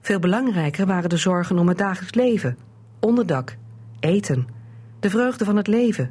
Veel 0.00 0.18
belangrijker 0.18 0.86
waren 0.86 1.08
de 1.08 1.16
zorgen 1.16 1.58
om 1.58 1.68
het 1.68 1.78
dagelijks 1.78 2.14
leven, 2.14 2.58
onderdak, 3.00 3.56
eten, 4.00 4.46
de 5.00 5.10
vreugde 5.10 5.44
van 5.44 5.56
het 5.56 5.66
leven, 5.66 6.10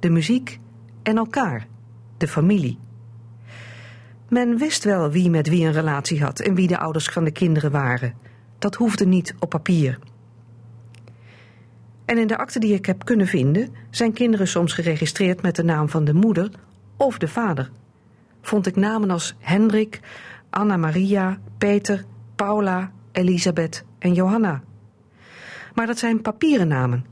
de 0.00 0.10
muziek 0.10 0.58
en 1.02 1.16
elkaar, 1.16 1.66
de 2.16 2.28
familie. 2.28 2.78
Men 4.28 4.58
wist 4.58 4.84
wel 4.84 5.10
wie 5.10 5.30
met 5.30 5.48
wie 5.48 5.66
een 5.66 5.72
relatie 5.72 6.22
had 6.22 6.40
en 6.40 6.54
wie 6.54 6.66
de 6.66 6.78
ouders 6.78 7.06
van 7.06 7.24
de 7.24 7.30
kinderen 7.30 7.70
waren. 7.70 8.14
Dat 8.58 8.74
hoefde 8.74 9.06
niet 9.06 9.34
op 9.38 9.50
papier. 9.50 9.98
En 12.04 12.18
in 12.18 12.26
de 12.26 12.36
akte 12.36 12.58
die 12.58 12.74
ik 12.74 12.86
heb 12.86 13.04
kunnen 13.04 13.26
vinden, 13.26 13.68
zijn 13.90 14.12
kinderen 14.12 14.48
soms 14.48 14.72
geregistreerd 14.72 15.42
met 15.42 15.56
de 15.56 15.64
naam 15.64 15.88
van 15.88 16.04
de 16.04 16.14
moeder 16.14 16.50
of 16.96 17.18
de 17.18 17.28
vader. 17.28 17.70
Vond 18.40 18.66
ik 18.66 18.76
namen 18.76 19.10
als 19.10 19.34
Hendrik, 19.38 20.00
Anna 20.50 20.76
Maria, 20.76 21.38
Peter, 21.58 22.04
Paula, 22.36 22.92
Elisabeth 23.12 23.84
en 23.98 24.12
Johanna. 24.14 24.62
Maar 25.74 25.86
dat 25.86 25.98
zijn 25.98 26.22
papieren 26.22 26.68
namen. 26.68 27.06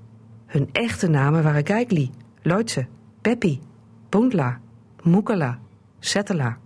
Hun 0.46 0.68
echte 0.72 1.08
namen 1.08 1.42
waren 1.42 1.66
Geigli, 1.66 2.10
Leutze, 2.42 2.86
Peppi, 3.20 3.60
Bundla, 4.08 4.60
Mukala, 5.02 5.58
Settela. 5.98 6.58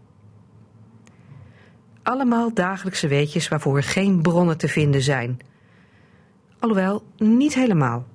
Allemaal 2.03 2.55
dagelijkse 2.55 3.09
weetjes 3.09 3.49
waarvoor 3.49 3.83
geen 3.83 4.23
bronnen 4.23 4.59
te 4.59 4.69
vinden 4.69 5.03
zijn. 5.03 5.39
Alhoewel, 6.59 7.03
niet 7.17 7.55
helemaal. 7.55 8.07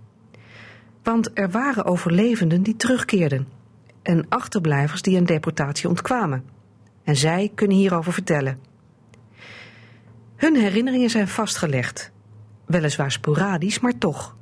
Want 1.03 1.29
er 1.33 1.49
waren 1.49 1.85
overlevenden 1.85 2.63
die 2.63 2.75
terugkeerden 2.75 3.47
en 4.01 4.25
achterblijvers 4.29 5.01
die 5.01 5.17
een 5.17 5.25
deportatie 5.25 5.89
ontkwamen. 5.89 6.43
En 7.03 7.15
zij 7.15 7.51
kunnen 7.55 7.77
hierover 7.77 8.13
vertellen. 8.13 8.59
Hun 10.35 10.55
herinneringen 10.55 11.09
zijn 11.09 11.27
vastgelegd, 11.27 12.11
weliswaar 12.65 13.11
sporadisch, 13.11 13.79
maar 13.79 13.97
toch. 13.97 14.35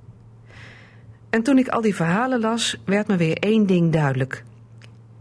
En 1.29 1.43
toen 1.43 1.57
ik 1.57 1.67
al 1.67 1.81
die 1.81 1.95
verhalen 1.95 2.39
las, 2.39 2.81
werd 2.85 3.07
me 3.07 3.15
weer 3.15 3.37
één 3.37 3.65
ding 3.65 3.91
duidelijk. 3.93 4.43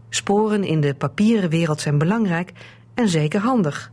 Sporen 0.09 0.63
in 0.63 0.81
de 0.81 0.93
papieren 0.93 1.49
wereld 1.49 1.81
zijn 1.81 1.97
belangrijk 1.97 2.51
en 2.93 3.09
zeker 3.09 3.39
handig. 3.39 3.91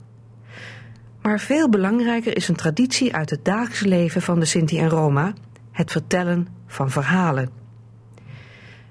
Maar 1.22 1.40
veel 1.40 1.68
belangrijker 1.68 2.36
is 2.36 2.48
een 2.48 2.56
traditie 2.56 3.14
uit 3.14 3.30
het 3.30 3.44
dagelijks 3.44 3.80
leven 3.80 4.22
van 4.22 4.40
de 4.40 4.46
Sinti 4.46 4.78
en 4.78 4.88
Roma, 4.88 5.32
het 5.72 5.92
vertellen 5.92 6.48
van 6.66 6.90
verhalen. 6.90 7.65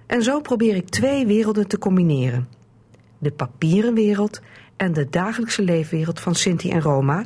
En 0.05 0.23
zo 0.23 0.41
probeer 0.41 0.75
ik 0.75 0.89
twee 0.89 1.25
werelden 1.25 1.67
te 1.67 1.77
combineren. 1.77 2.47
De 3.17 3.31
papieren 3.31 3.93
wereld 3.93 4.41
en 4.77 4.93
de 4.93 5.09
dagelijkse 5.09 5.61
leefwereld 5.61 6.19
van 6.19 6.35
Sinti 6.35 6.69
en 6.69 6.81
Roma, 6.81 7.23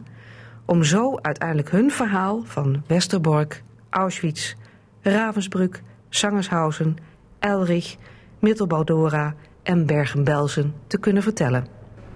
om 0.65 0.83
zo 0.83 1.17
uiteindelijk 1.21 1.71
hun 1.71 1.91
verhaal 1.91 2.43
van 2.45 2.83
Westerbork, 2.87 3.63
Auschwitz, 3.89 4.53
Ravensbrück, 5.01 5.81
Sangershausen, 6.09 6.97
Elrich, 7.39 7.95
Mittelbaudora 8.39 9.35
en 9.63 9.85
Bergen-Belsen 9.85 10.73
te 10.87 10.99
kunnen 10.99 11.23
vertellen. 11.23 11.67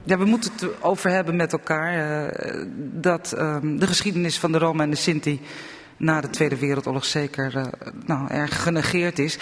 Ja, 0.04 0.17
we 0.17 0.26
moeten 0.26 0.52
het 0.52 0.82
over 0.82 1.10
hebben 1.10 1.36
met 1.36 1.52
elkaar 1.52 1.93
uh, 1.95 2.65
dat 2.78 3.34
uh, 3.38 3.58
de 3.62 3.88
geschiedenis 3.88 4.39
van 4.39 4.52
de 4.52 4.58
Roma 4.58 4.84
en 4.84 4.89
de 4.89 4.95
Sinti 4.95 5.41
na 5.97 6.21
de 6.21 6.29
Tweede 6.29 6.60
Wereldoorlog 6.60 7.06
zeker 7.06 7.56
uh, 7.56 7.65
nou, 8.06 8.29
erg 8.29 8.63
genegeerd 8.63 9.19
is. 9.19 9.38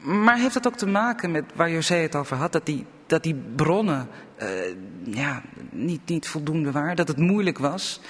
Maar 0.00 0.38
heeft 0.38 0.54
dat 0.54 0.66
ook 0.66 0.76
te 0.76 0.86
maken 0.86 1.30
met 1.30 1.44
waar 1.54 1.70
José 1.70 1.94
het 1.94 2.14
over 2.14 2.36
had, 2.36 2.52
dat 2.52 2.66
die, 2.66 2.86
dat 3.06 3.22
die 3.22 3.36
bronnen 3.56 4.08
ja, 5.04 5.42
niet, 5.70 6.00
niet 6.06 6.28
voldoende 6.28 6.70
waren, 6.70 6.96
dat 6.96 7.08
het 7.08 7.18
moeilijk 7.18 7.58
was? 7.58 8.00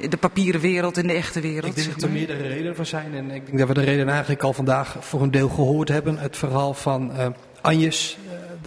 de 0.00 0.16
papieren 0.16 0.60
wereld 0.60 0.98
en 0.98 1.06
de 1.06 1.12
echte 1.12 1.40
wereld? 1.40 1.66
Ik 1.66 1.74
denk 1.74 1.92
dat 1.92 2.02
er 2.02 2.10
meerdere 2.10 2.48
redenen 2.48 2.76
voor 2.76 2.86
zijn. 2.86 3.14
En 3.14 3.30
ik 3.30 3.46
denk 3.46 3.58
dat 3.58 3.68
we 3.68 3.74
de 3.74 3.80
reden 3.80 4.08
eigenlijk 4.08 4.42
al 4.42 4.52
vandaag 4.52 4.96
voor 5.00 5.22
een 5.22 5.30
deel 5.30 5.48
gehoord 5.48 5.88
hebben. 5.88 6.18
Het 6.18 6.36
verhaal 6.36 6.74
van 6.74 7.10
uh, 7.10 7.26
Anjes. 7.60 8.18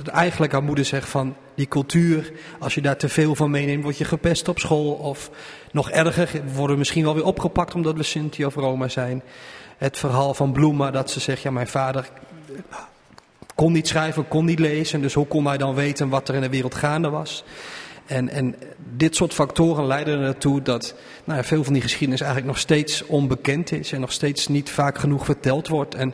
Dat 0.04 0.14
eigenlijk 0.14 0.52
haar 0.52 0.64
moeder 0.64 0.86
zegt 0.86 1.10
van 1.10 1.36
die 1.56 1.68
cultuur. 1.68 2.32
Als 2.60 2.76
je 2.76 2.82
daar 2.82 2.98
te 2.98 3.10
veel 3.10 3.36
van 3.36 3.52
meeneemt, 3.52 3.84
word 3.84 3.98
je 3.98 4.06
gepest 4.06 4.48
op 4.48 4.60
school. 4.60 4.92
Of 4.92 5.30
nog 5.72 5.90
erger, 5.92 6.30
worden 6.54 6.72
we 6.72 6.78
misschien 6.78 7.04
wel 7.04 7.14
weer 7.14 7.26
opgepakt 7.26 7.76
omdat 7.76 7.96
we 7.96 8.04
Sinti 8.04 8.46
of 8.46 8.56
Roma 8.56 8.88
zijn. 8.88 9.24
Het 9.78 9.98
verhaal 9.98 10.34
van 10.34 10.52
Bloema 10.52 10.92
dat 10.92 11.12
ze 11.12 11.20
zegt, 11.20 11.42
ja 11.42 11.52
mijn 11.52 11.68
vader 11.68 12.10
kon 13.56 13.72
niet 13.72 13.88
schrijven, 13.88 14.28
kon 14.28 14.46
niet 14.46 14.60
lezen. 14.60 15.02
Dus 15.02 15.14
hoe 15.14 15.28
kon 15.28 15.46
hij 15.46 15.58
dan 15.58 15.76
weten 15.76 16.10
wat 16.10 16.30
er 16.30 16.36
in 16.36 16.42
de 16.42 16.50
wereld 16.50 16.76
gaande 16.76 17.10
was? 17.10 17.44
En, 18.06 18.30
en 18.30 18.56
dit 18.96 19.16
soort 19.16 19.34
factoren 19.34 19.86
leiden 19.86 20.22
ertoe 20.22 20.62
dat 20.62 20.96
nou 21.24 21.38
ja, 21.38 21.46
veel 21.46 21.64
van 21.64 21.74
die 21.74 21.82
geschiedenis 21.82 22.22
eigenlijk 22.22 22.52
nog 22.52 22.62
steeds 22.62 23.06
onbekend 23.06 23.72
is 23.72 23.92
en 23.92 24.00
nog 24.00 24.12
steeds 24.12 24.48
niet 24.48 24.70
vaak 24.70 24.98
genoeg 24.98 25.26
verteld 25.26 25.68
wordt. 25.68 25.96
En 25.96 26.14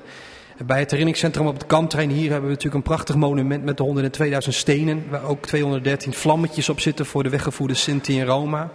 bij 0.58 0.80
het 0.80 0.92
herinneringscentrum 0.92 1.48
op 1.48 1.54
het 1.54 1.66
kampterrein 1.66 2.10
hier 2.10 2.32
hebben 2.32 2.50
we 2.50 2.56
natuurlijk 2.56 2.76
een 2.76 2.92
prachtig 2.92 3.16
monument 3.16 3.64
met 3.64 3.78
de 3.78 4.10
102.000 4.44 4.50
stenen, 4.50 5.04
waar 5.10 5.24
ook 5.24 5.46
213 5.46 6.14
vlammetjes 6.14 6.70
op 6.70 6.80
zitten 6.80 7.06
voor 7.06 7.24
de 7.24 7.30
weggevoerde 7.30 7.74
Sinti 7.74 8.20
in 8.20 8.26
Roma. 8.26 8.72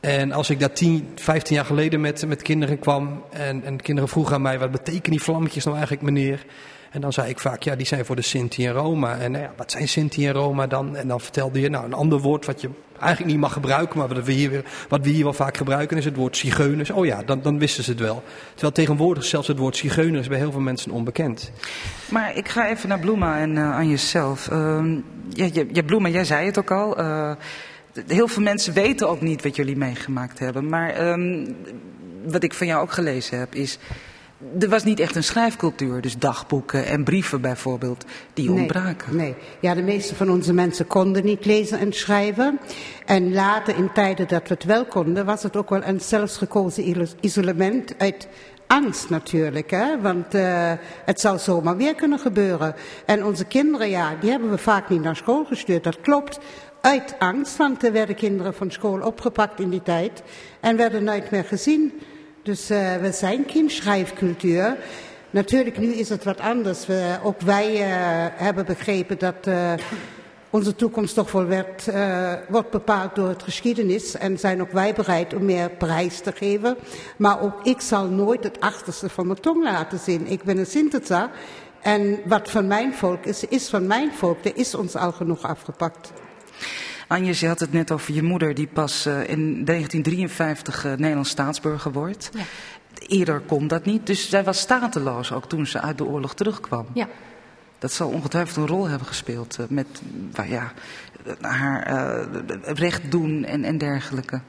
En 0.00 0.32
als 0.32 0.50
ik 0.50 0.60
daar 0.60 0.72
10, 0.72 1.08
15 1.14 1.56
jaar 1.56 1.64
geleden 1.64 2.00
met, 2.00 2.26
met 2.26 2.42
kinderen 2.42 2.78
kwam 2.78 3.24
en, 3.30 3.64
en 3.64 3.80
kinderen 3.80 4.10
vroegen 4.10 4.34
aan 4.34 4.42
mij, 4.42 4.58
wat 4.58 4.70
betekenen 4.70 5.10
die 5.10 5.22
vlammetjes 5.22 5.64
nou 5.64 5.76
eigenlijk 5.76 6.06
meneer? 6.06 6.44
En 6.90 7.00
dan 7.00 7.12
zei 7.12 7.28
ik 7.28 7.38
vaak, 7.38 7.62
ja, 7.62 7.76
die 7.76 7.86
zijn 7.86 8.04
voor 8.04 8.16
de 8.16 8.22
Sinti 8.22 8.66
en 8.66 8.72
Roma. 8.72 9.18
En 9.18 9.30
nou 9.30 9.44
ja, 9.44 9.52
wat 9.56 9.70
zijn 9.70 9.88
Sinti 9.88 10.26
en 10.26 10.32
Roma 10.32 10.66
dan? 10.66 10.96
En 10.96 11.08
dan 11.08 11.20
vertelde 11.20 11.60
je, 11.60 11.68
nou, 11.70 11.84
een 11.84 11.92
ander 11.92 12.18
woord 12.20 12.46
wat 12.46 12.60
je 12.60 12.68
eigenlijk 13.00 13.30
niet 13.30 13.40
mag 13.40 13.52
gebruiken, 13.52 13.98
maar 13.98 14.08
wat 14.08 14.24
we 14.24 14.32
hier, 14.32 14.64
wat 14.88 15.00
we 15.00 15.10
hier 15.10 15.22
wel 15.24 15.32
vaak 15.32 15.56
gebruiken, 15.56 15.96
is 15.96 16.04
het 16.04 16.16
woord 16.16 16.36
zigeuners. 16.36 16.90
Oh 16.90 17.06
ja, 17.06 17.22
dan, 17.22 17.42
dan 17.42 17.58
wisten 17.58 17.84
ze 17.84 17.90
het 17.90 18.00
wel. 18.00 18.22
Terwijl 18.50 18.72
tegenwoordig 18.72 19.24
zelfs 19.24 19.48
het 19.48 19.58
woord 19.58 19.76
zigeuners 19.76 20.28
bij 20.28 20.38
heel 20.38 20.52
veel 20.52 20.60
mensen 20.60 20.90
onbekend. 20.90 21.52
Maar 22.08 22.36
ik 22.36 22.48
ga 22.48 22.68
even 22.68 22.88
naar 22.88 23.00
Bloema 23.00 23.38
en 23.38 23.56
uh, 23.56 23.74
aan 23.74 23.88
jezelf. 23.88 24.48
Uh, 24.52 24.84
ja, 25.72 25.82
Bloema, 25.82 26.08
jij 26.08 26.24
zei 26.24 26.46
het 26.46 26.58
ook 26.58 26.70
al. 26.70 27.00
Uh, 27.00 27.32
heel 28.06 28.28
veel 28.28 28.42
mensen 28.42 28.72
weten 28.72 29.08
ook 29.08 29.20
niet 29.20 29.42
wat 29.42 29.56
jullie 29.56 29.76
meegemaakt 29.76 30.38
hebben. 30.38 30.68
Maar 30.68 31.10
um, 31.10 31.56
wat 32.24 32.42
ik 32.42 32.54
van 32.54 32.66
jou 32.66 32.82
ook 32.82 32.92
gelezen 32.92 33.38
heb, 33.38 33.54
is 33.54 33.78
er 34.60 34.68
was 34.68 34.84
niet 34.84 35.00
echt 35.00 35.16
een 35.16 35.24
schrijfcultuur, 35.24 36.00
dus 36.00 36.18
dagboeken 36.18 36.86
en 36.86 37.04
brieven 37.04 37.40
bijvoorbeeld, 37.40 38.04
die 38.32 38.50
nee, 38.50 38.60
ontbraken. 38.60 39.16
Nee, 39.16 39.34
ja, 39.60 39.74
de 39.74 39.82
meeste 39.82 40.14
van 40.14 40.30
onze 40.30 40.52
mensen 40.52 40.86
konden 40.86 41.24
niet 41.24 41.44
lezen 41.44 41.78
en 41.78 41.92
schrijven. 41.92 42.60
En 43.06 43.32
later, 43.32 43.76
in 43.76 43.92
tijden 43.92 44.28
dat 44.28 44.48
we 44.48 44.54
het 44.54 44.64
wel 44.64 44.84
konden, 44.84 45.24
was 45.24 45.42
het 45.42 45.56
ook 45.56 45.70
wel 45.70 45.84
een 45.84 46.00
zelfsgekozen 46.00 47.06
isolement 47.20 47.94
uit 47.98 48.28
angst 48.66 49.10
natuurlijk, 49.10 49.70
hè? 49.70 50.00
want 50.00 50.34
uh, 50.34 50.72
het 51.04 51.20
zou 51.20 51.38
zomaar 51.38 51.76
weer 51.76 51.94
kunnen 51.94 52.18
gebeuren. 52.18 52.74
En 53.06 53.24
onze 53.24 53.44
kinderen, 53.44 53.88
ja, 53.88 54.14
die 54.20 54.30
hebben 54.30 54.50
we 54.50 54.58
vaak 54.58 54.88
niet 54.88 55.02
naar 55.02 55.16
school 55.16 55.44
gestuurd, 55.44 55.84
dat 55.84 56.00
klopt. 56.00 56.38
Uit 56.80 57.14
angst, 57.18 57.56
want 57.56 57.84
er 57.84 57.92
werden 57.92 58.14
kinderen 58.14 58.54
van 58.54 58.70
school 58.70 59.00
opgepakt 59.00 59.60
in 59.60 59.68
die 59.68 59.82
tijd 59.82 60.22
en 60.60 60.76
werden 60.76 61.04
nooit 61.04 61.30
meer 61.30 61.44
gezien. 61.44 61.92
Dus 62.48 62.70
uh, 62.70 62.96
we 62.96 63.12
zijn 63.12 63.44
geen 63.46 63.70
schrijfcultuur. 63.70 64.76
Natuurlijk, 65.30 65.78
nu 65.78 65.86
is 65.86 66.08
het 66.08 66.24
wat 66.24 66.40
anders. 66.40 66.86
We, 66.86 67.18
ook 67.22 67.40
wij 67.40 67.72
uh, 67.72 67.86
hebben 68.34 68.66
begrepen 68.66 69.18
dat 69.18 69.46
uh, 69.46 69.72
onze 70.50 70.74
toekomst 70.74 71.14
toch 71.14 71.32
wel 71.32 71.44
werd, 71.46 71.90
wordt 72.48 72.70
bepaald 72.70 73.14
door 73.14 73.28
het 73.28 73.42
geschiedenis. 73.42 74.14
En 74.14 74.38
zijn 74.38 74.60
ook 74.60 74.72
wij 74.72 74.94
bereid 74.94 75.34
om 75.34 75.44
meer 75.44 75.70
prijs 75.70 76.20
te 76.20 76.32
geven. 76.32 76.76
Maar 77.16 77.42
ook 77.42 77.66
ik 77.66 77.80
zal 77.80 78.04
nooit 78.04 78.44
het 78.44 78.60
achterste 78.60 79.08
van 79.08 79.26
mijn 79.26 79.40
tong 79.40 79.64
laten 79.64 79.98
zien. 79.98 80.26
Ik 80.26 80.42
ben 80.42 80.58
een 80.58 80.66
Sintetsa. 80.66 81.30
En 81.82 82.18
wat 82.24 82.50
van 82.50 82.66
mijn 82.66 82.94
volk 82.94 83.24
is, 83.24 83.44
is 83.44 83.68
van 83.68 83.86
mijn 83.86 84.12
volk. 84.12 84.44
Er 84.44 84.56
is 84.56 84.74
ons 84.74 84.96
al 84.96 85.12
genoeg 85.12 85.42
afgepakt. 85.42 86.12
Anjes, 87.08 87.40
je 87.40 87.46
had 87.46 87.60
het 87.60 87.72
net 87.72 87.90
over 87.90 88.14
je 88.14 88.22
moeder 88.22 88.54
die 88.54 88.66
pas 88.66 89.06
uh, 89.06 89.12
in 89.12 89.64
1953 89.64 90.84
uh, 90.84 90.92
Nederlands 90.92 91.30
staatsburger 91.30 91.92
wordt. 91.92 92.30
Ja. 92.32 92.42
eerder 93.06 93.40
kon 93.40 93.66
dat 93.66 93.84
niet. 93.84 94.06
Dus 94.06 94.28
zij 94.28 94.44
was 94.44 94.58
stateloos 94.58 95.32
ook 95.32 95.48
toen 95.48 95.66
ze 95.66 95.80
uit 95.80 95.98
de 95.98 96.04
oorlog 96.04 96.34
terugkwam. 96.34 96.86
Ja. 96.92 97.08
Dat 97.78 97.92
zal 97.92 98.08
ongetwijfeld 98.08 98.56
een 98.56 98.76
rol 98.76 98.88
hebben 98.88 99.06
gespeeld 99.06 99.58
uh, 99.60 99.66
met 99.68 99.86
ja, 100.46 100.72
haar 101.40 101.90
uh, 101.90 102.42
recht 102.62 103.10
doen 103.10 103.44
en, 103.44 103.64
en 103.64 103.78
dergelijke. 103.78 104.40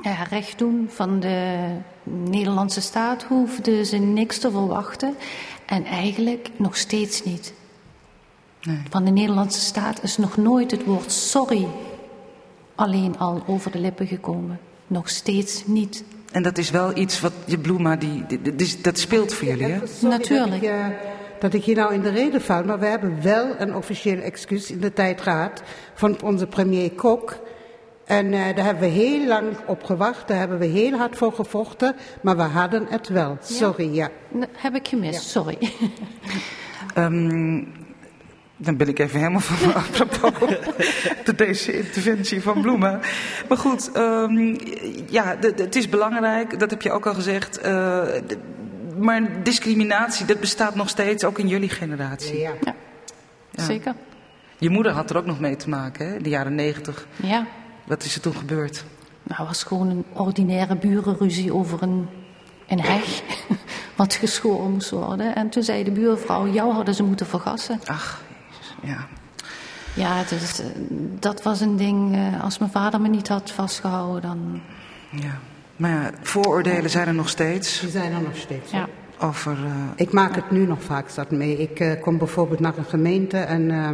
Ja, 0.00 0.22
recht 0.22 0.58
doen 0.58 0.88
van 0.90 1.20
de 1.20 1.68
Nederlandse 2.02 2.80
staat 2.80 3.22
hoefde 3.22 3.84
ze 3.84 3.96
niks 3.96 4.38
te 4.38 4.50
verwachten. 4.50 5.14
En 5.66 5.84
eigenlijk 5.84 6.50
nog 6.56 6.76
steeds 6.76 7.24
niet. 7.24 7.54
Nee. 8.62 8.82
Van 8.90 9.04
de 9.04 9.10
Nederlandse 9.10 9.60
staat 9.60 10.02
is 10.02 10.16
nog 10.16 10.36
nooit 10.36 10.70
het 10.70 10.84
woord 10.84 11.12
sorry 11.12 11.68
alleen 12.74 13.18
al 13.18 13.42
over 13.46 13.70
de 13.70 13.78
lippen 13.78 14.06
gekomen. 14.06 14.60
Nog 14.86 15.08
steeds 15.08 15.66
niet. 15.66 16.04
En 16.32 16.42
dat 16.42 16.58
is 16.58 16.70
wel 16.70 16.96
iets 16.96 17.20
wat 17.20 17.32
je 17.44 17.58
Bloema, 17.58 17.96
die, 17.96 18.24
die, 18.26 18.56
die, 18.56 18.80
dat 18.82 18.98
speelt 18.98 19.34
voor 19.34 19.48
jullie, 19.48 19.66
hè? 19.66 19.80
Natuurlijk. 20.00 20.62
Dat 20.62 20.62
ik, 20.62 20.78
uh, 20.78 20.86
dat 21.38 21.54
ik 21.54 21.64
hier 21.64 21.76
nou 21.76 21.94
in 21.94 22.02
de 22.02 22.10
reden 22.10 22.42
val, 22.42 22.64
maar 22.64 22.78
we 22.78 22.86
hebben 22.86 23.22
wel 23.22 23.54
een 23.58 23.74
officieel 23.74 24.18
excuus 24.18 24.70
in 24.70 24.80
de 24.80 24.92
tijd 24.92 25.20
gehad 25.20 25.62
van 25.94 26.22
onze 26.22 26.46
premier 26.46 26.92
Kok. 26.92 27.38
En 28.04 28.26
uh, 28.26 28.32
daar 28.32 28.64
hebben 28.64 28.82
we 28.82 28.94
heel 28.94 29.26
lang 29.26 29.56
op 29.66 29.84
gewacht, 29.84 30.28
daar 30.28 30.38
hebben 30.38 30.58
we 30.58 30.66
heel 30.66 30.98
hard 30.98 31.16
voor 31.16 31.32
gevochten, 31.32 31.96
maar 32.22 32.36
we 32.36 32.42
hadden 32.42 32.86
het 32.88 33.08
wel. 33.08 33.36
Sorry, 33.42 33.94
ja. 33.94 34.08
ja. 34.38 34.46
Heb 34.52 34.74
ik 34.74 34.88
gemist, 34.88 35.22
ja. 35.22 35.40
sorry. 35.40 35.58
um, 36.96 37.72
dan 38.56 38.76
ben 38.76 38.88
ik 38.88 38.98
even 38.98 39.18
helemaal 39.18 39.40
van 39.40 39.68
me 39.68 39.74
apropos 39.74 40.48
de 41.24 41.34
deze 41.34 41.76
interventie 41.76 42.42
van 42.42 42.60
Bloemen. 42.60 43.00
Maar 43.48 43.58
goed, 43.58 43.96
um, 43.96 44.58
ja, 45.08 45.36
de, 45.36 45.54
de, 45.54 45.62
het 45.62 45.76
is 45.76 45.88
belangrijk, 45.88 46.58
dat 46.58 46.70
heb 46.70 46.82
je 46.82 46.90
ook 46.90 47.06
al 47.06 47.14
gezegd. 47.14 47.58
Uh, 47.58 47.64
de, 47.64 48.38
maar 48.98 49.42
discriminatie, 49.42 50.26
dat 50.26 50.40
bestaat 50.40 50.74
nog 50.74 50.88
steeds, 50.88 51.24
ook 51.24 51.38
in 51.38 51.48
jullie 51.48 51.68
generatie. 51.68 52.38
Ja, 52.38 52.52
ja. 52.60 52.74
ja. 53.50 53.64
zeker. 53.64 53.94
Je 54.58 54.70
moeder 54.70 54.92
had 54.92 55.10
er 55.10 55.16
ook 55.16 55.26
nog 55.26 55.40
mee 55.40 55.56
te 55.56 55.68
maken, 55.68 56.06
hè, 56.06 56.14
in 56.14 56.22
de 56.22 56.28
jaren 56.28 56.54
negentig. 56.54 57.06
Ja. 57.16 57.46
Wat 57.84 58.04
is 58.04 58.14
er 58.14 58.20
toen 58.20 58.34
gebeurd? 58.34 58.84
Nou, 59.22 59.46
was 59.46 59.62
gewoon 59.62 59.90
een 59.90 60.04
ordinaire 60.12 60.76
burenruzie 60.76 61.54
over 61.54 61.82
een, 61.82 62.08
een 62.68 62.80
heg 62.80 63.22
wat 63.96 64.14
geschoren 64.14 64.70
moest 64.70 64.90
worden. 64.90 65.34
En 65.34 65.48
toen 65.48 65.62
zei 65.62 65.84
de 65.84 65.90
buurvrouw, 65.90 66.48
jou 66.48 66.72
hadden 66.72 66.94
ze 66.94 67.02
moeten 67.02 67.26
vergassen. 67.26 67.80
Ach, 67.86 68.22
ja. 68.82 69.06
Ja, 69.94 70.22
dus, 70.28 70.62
dat 71.18 71.42
was 71.42 71.60
een 71.60 71.76
ding. 71.76 72.16
Als 72.42 72.58
mijn 72.58 72.70
vader 72.70 73.00
me 73.00 73.08
niet 73.08 73.28
had 73.28 73.50
vastgehouden, 73.50 74.22
dan. 74.22 74.60
Ja, 75.10 75.38
maar 75.76 75.90
ja, 75.90 76.10
vooroordelen 76.22 76.90
zijn 76.90 77.08
er 77.08 77.14
nog 77.14 77.28
steeds. 77.28 77.80
Die 77.80 77.90
zijn 77.90 78.12
er 78.12 78.20
nog 78.20 78.36
steeds. 78.36 78.70
Ja. 78.70 78.88
Over. 79.18 79.52
Uh... 79.52 79.74
Ik 79.96 80.12
maak 80.12 80.34
het 80.34 80.50
nu 80.50 80.66
nog 80.66 80.82
vaak 80.82 81.08
zat 81.08 81.30
mee. 81.30 81.56
Ik 81.56 81.80
uh, 81.80 82.00
kom 82.00 82.18
bijvoorbeeld 82.18 82.60
naar 82.60 82.78
een 82.78 82.84
gemeente 82.84 83.38
en 83.38 83.62
uh, 83.62 83.88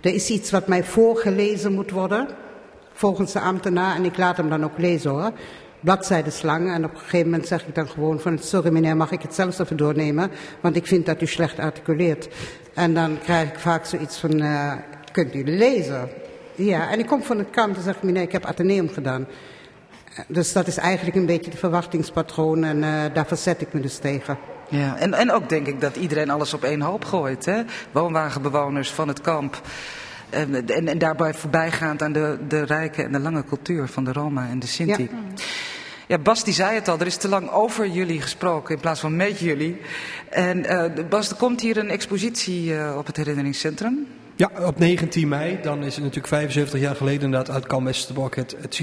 er 0.00 0.14
is 0.14 0.30
iets 0.30 0.50
wat 0.50 0.66
mij 0.66 0.84
voorgelezen 0.84 1.72
moet 1.72 1.90
worden. 1.90 2.28
Volgens 2.92 3.32
de 3.32 3.40
ambtenaar. 3.40 3.96
En 3.96 4.04
ik 4.04 4.16
laat 4.16 4.36
hem 4.36 4.48
dan 4.48 4.64
ook 4.64 4.78
lezen 4.78 5.10
hoor. 5.10 5.32
Bladzijden 5.84 6.32
slang. 6.32 6.72
En 6.72 6.84
op 6.84 6.94
een 6.94 7.00
gegeven 7.00 7.30
moment 7.30 7.48
zeg 7.48 7.66
ik 7.66 7.74
dan 7.74 7.88
gewoon 7.88 8.20
van... 8.20 8.38
Sorry 8.38 8.72
meneer, 8.72 8.96
mag 8.96 9.10
ik 9.10 9.22
het 9.22 9.34
zelfs 9.34 9.58
even 9.58 9.76
doornemen? 9.76 10.30
Want 10.60 10.76
ik 10.76 10.86
vind 10.86 11.06
dat 11.06 11.22
u 11.22 11.26
slecht 11.26 11.58
articuleert. 11.58 12.28
En 12.74 12.94
dan 12.94 13.18
krijg 13.22 13.48
ik 13.48 13.58
vaak 13.58 13.84
zoiets 13.84 14.18
van... 14.18 14.42
Uh, 14.42 14.72
kunt 15.12 15.34
u 15.34 15.44
lezen? 15.44 16.08
Ja, 16.54 16.90
en 16.90 16.98
ik 16.98 17.06
kom 17.06 17.22
van 17.22 17.36
de 17.36 17.44
kant 17.44 17.76
en 17.76 17.82
zeg 17.82 18.02
meneer, 18.02 18.22
ik 18.22 18.32
heb 18.32 18.44
ateneum 18.44 18.88
gedaan. 18.88 19.26
Dus 20.28 20.52
dat 20.52 20.66
is 20.66 20.76
eigenlijk 20.76 21.16
een 21.16 21.26
beetje 21.26 21.50
de 21.50 21.56
verwachtingspatroon. 21.56 22.64
En 22.64 22.76
uh, 22.76 23.02
daar 23.12 23.26
verzet 23.26 23.60
ik 23.60 23.72
me 23.72 23.80
dus 23.80 23.98
tegen. 23.98 24.38
Ja, 24.68 24.96
en, 24.96 25.14
en 25.14 25.32
ook 25.32 25.48
denk 25.48 25.66
ik 25.66 25.80
dat 25.80 25.96
iedereen 25.96 26.30
alles 26.30 26.54
op 26.54 26.64
één 26.64 26.80
hoop 26.80 27.04
gooit. 27.04 27.44
Hè? 27.44 27.62
Woonwagenbewoners 27.92 28.90
van 28.90 29.08
het 29.08 29.20
kamp. 29.20 29.60
En, 30.30 30.68
en, 30.68 30.88
en, 30.88 30.98
daarbij 30.98 31.34
voorbijgaand 31.34 32.02
aan 32.02 32.12
de, 32.12 32.38
de 32.48 32.64
rijke 32.64 33.02
en 33.02 33.12
de 33.12 33.18
lange 33.18 33.44
cultuur 33.44 33.88
van 33.88 34.04
de 34.04 34.12
Roma 34.12 34.48
en 34.48 34.58
de 34.58 34.66
Sinti. 34.66 35.02
Ja. 35.02 35.42
Ja. 36.08 36.18
Bas 36.18 36.44
die 36.44 36.54
zei 36.54 36.74
het 36.74 36.88
al, 36.88 36.98
er 36.98 37.06
is 37.06 37.16
te 37.16 37.28
lang 37.28 37.50
over 37.50 37.88
jullie 37.88 38.20
gesproken 38.20 38.74
in 38.74 38.80
plaats 38.80 39.00
van 39.00 39.16
met 39.16 39.38
jullie. 39.38 39.80
En 40.30 40.58
uh, 40.58 41.08
Bas, 41.08 41.30
er 41.30 41.36
komt 41.36 41.60
hier 41.60 41.76
een 41.76 41.90
expositie 41.90 42.64
uh, 42.64 42.94
op 42.98 43.06
het 43.06 43.16
herinneringscentrum. 43.16 44.06
Ja, 44.36 44.50
op 44.66 44.78
19 44.78 45.28
mei, 45.28 45.58
dan 45.62 45.78
is 45.78 45.94
het 45.94 46.04
natuurlijk 46.04 46.26
75 46.26 46.80
jaar 46.80 46.96
geleden 46.96 47.22
inderdaad 47.22 47.54
uit 47.54 47.66
Kamp 47.66 47.86
Westerbork 47.86 48.36
het, 48.36 48.56
het 48.60 48.74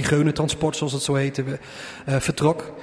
zoals 0.75 0.93
het 0.93 1.01
zo 1.01 1.13
heette, 1.13 1.43
uh, 1.43 2.15
vertrok. 2.19 2.73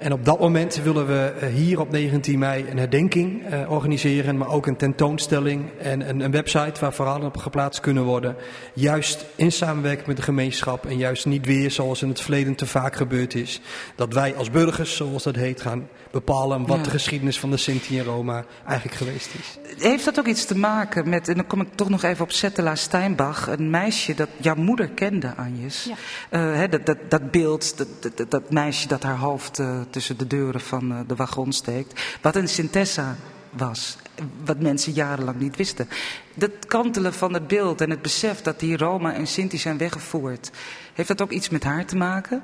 En 0.00 0.12
op 0.12 0.24
dat 0.24 0.40
moment 0.40 0.82
willen 0.82 1.06
we 1.06 1.46
hier 1.46 1.80
op 1.80 1.90
19 1.90 2.38
mei 2.38 2.64
een 2.70 2.78
herdenking 2.78 3.52
uh, 3.52 3.70
organiseren, 3.70 4.36
maar 4.36 4.48
ook 4.48 4.66
een 4.66 4.76
tentoonstelling 4.76 5.64
en 5.78 6.20
een, 6.20 6.30
website 6.30 6.80
waar 6.80 6.92
verhalen 6.92 7.26
op 7.26 7.36
geplaatst 7.36 7.80
kunnen 7.80 8.02
worden. 8.04 8.36
Juist 8.74 9.26
in 9.34 9.52
samenwerking 9.52 10.06
met 10.06 10.16
de 10.16 10.22
gemeenschap 10.22 10.86
en 10.86 10.96
juist 10.96 11.26
niet 11.26 11.46
weer 11.46 11.70
zoals 11.70 12.02
in 12.02 12.08
het 12.08 12.20
verleden 12.20 12.54
te 12.54 12.66
vaak 12.66 12.96
gebeurd 12.96 13.34
is. 13.34 13.60
Dat 13.94 14.14
wij 14.14 14.34
als 14.34 14.50
burgers, 14.50 14.96
zoals 14.96 15.22
dat 15.22 15.36
heet, 15.36 15.60
gaan 15.60 15.88
bepalen 16.10 16.66
wat 16.66 16.76
ja. 16.76 16.82
de 16.82 16.90
geschiedenis 16.90 17.38
van 17.38 17.50
de 17.50 17.56
Sinti 17.56 17.98
en 17.98 18.04
Roma 18.04 18.44
eigenlijk 18.66 18.96
geweest 18.96 19.30
is. 19.38 19.58
Heeft 19.82 20.04
dat 20.04 20.18
ook 20.18 20.26
iets 20.26 20.44
te 20.44 20.58
maken 20.58 21.08
met, 21.08 21.28
en 21.28 21.34
dan 21.34 21.46
kom 21.46 21.60
ik 21.60 21.74
toch 21.74 21.88
nog 21.88 22.02
even 22.02 22.24
op 22.24 22.32
Settela 22.32 22.74
Steinbach, 22.74 23.48
een 23.48 23.70
meisje 23.70 24.14
dat 24.14 24.28
jouw 24.36 24.54
moeder 24.54 24.88
kende, 24.88 25.34
Anjes. 25.36 25.84
Ja. 25.84 25.94
Uh, 26.38 26.56
hè, 26.56 26.68
dat, 26.68 26.86
dat, 26.86 26.98
dat 27.08 27.30
beeld, 27.30 27.78
dat, 27.78 28.16
dat, 28.16 28.30
dat, 28.30 28.50
meisje 28.50 28.88
dat 28.88 29.02
haar 29.02 29.18
hoofd 29.18 29.58
uh, 29.58 29.80
tussen 29.90 30.18
de 30.18 30.26
deuren 30.26 30.60
van 30.60 30.92
uh, 30.92 30.98
de 31.06 31.16
wagon 31.16 31.52
steekt. 31.52 32.02
Wat 32.20 32.36
een 32.36 32.48
Sintessa 32.48 33.16
was. 33.50 33.96
Wat 34.44 34.60
mensen 34.60 34.92
jarenlang 34.92 35.38
niet 35.38 35.56
wisten. 35.56 35.88
Dat 36.34 36.50
kantelen 36.66 37.14
van 37.14 37.34
het 37.34 37.46
beeld 37.46 37.80
en 37.80 37.90
het 37.90 38.02
besef 38.02 38.42
dat 38.42 38.60
die 38.60 38.76
Roma 38.76 39.14
en 39.14 39.26
Sinti 39.26 39.58
zijn 39.58 39.78
weggevoerd. 39.78 40.50
Heeft 40.94 41.08
dat 41.08 41.22
ook 41.22 41.30
iets 41.30 41.48
met 41.48 41.64
haar 41.64 41.84
te 41.86 41.96
maken? 41.96 42.42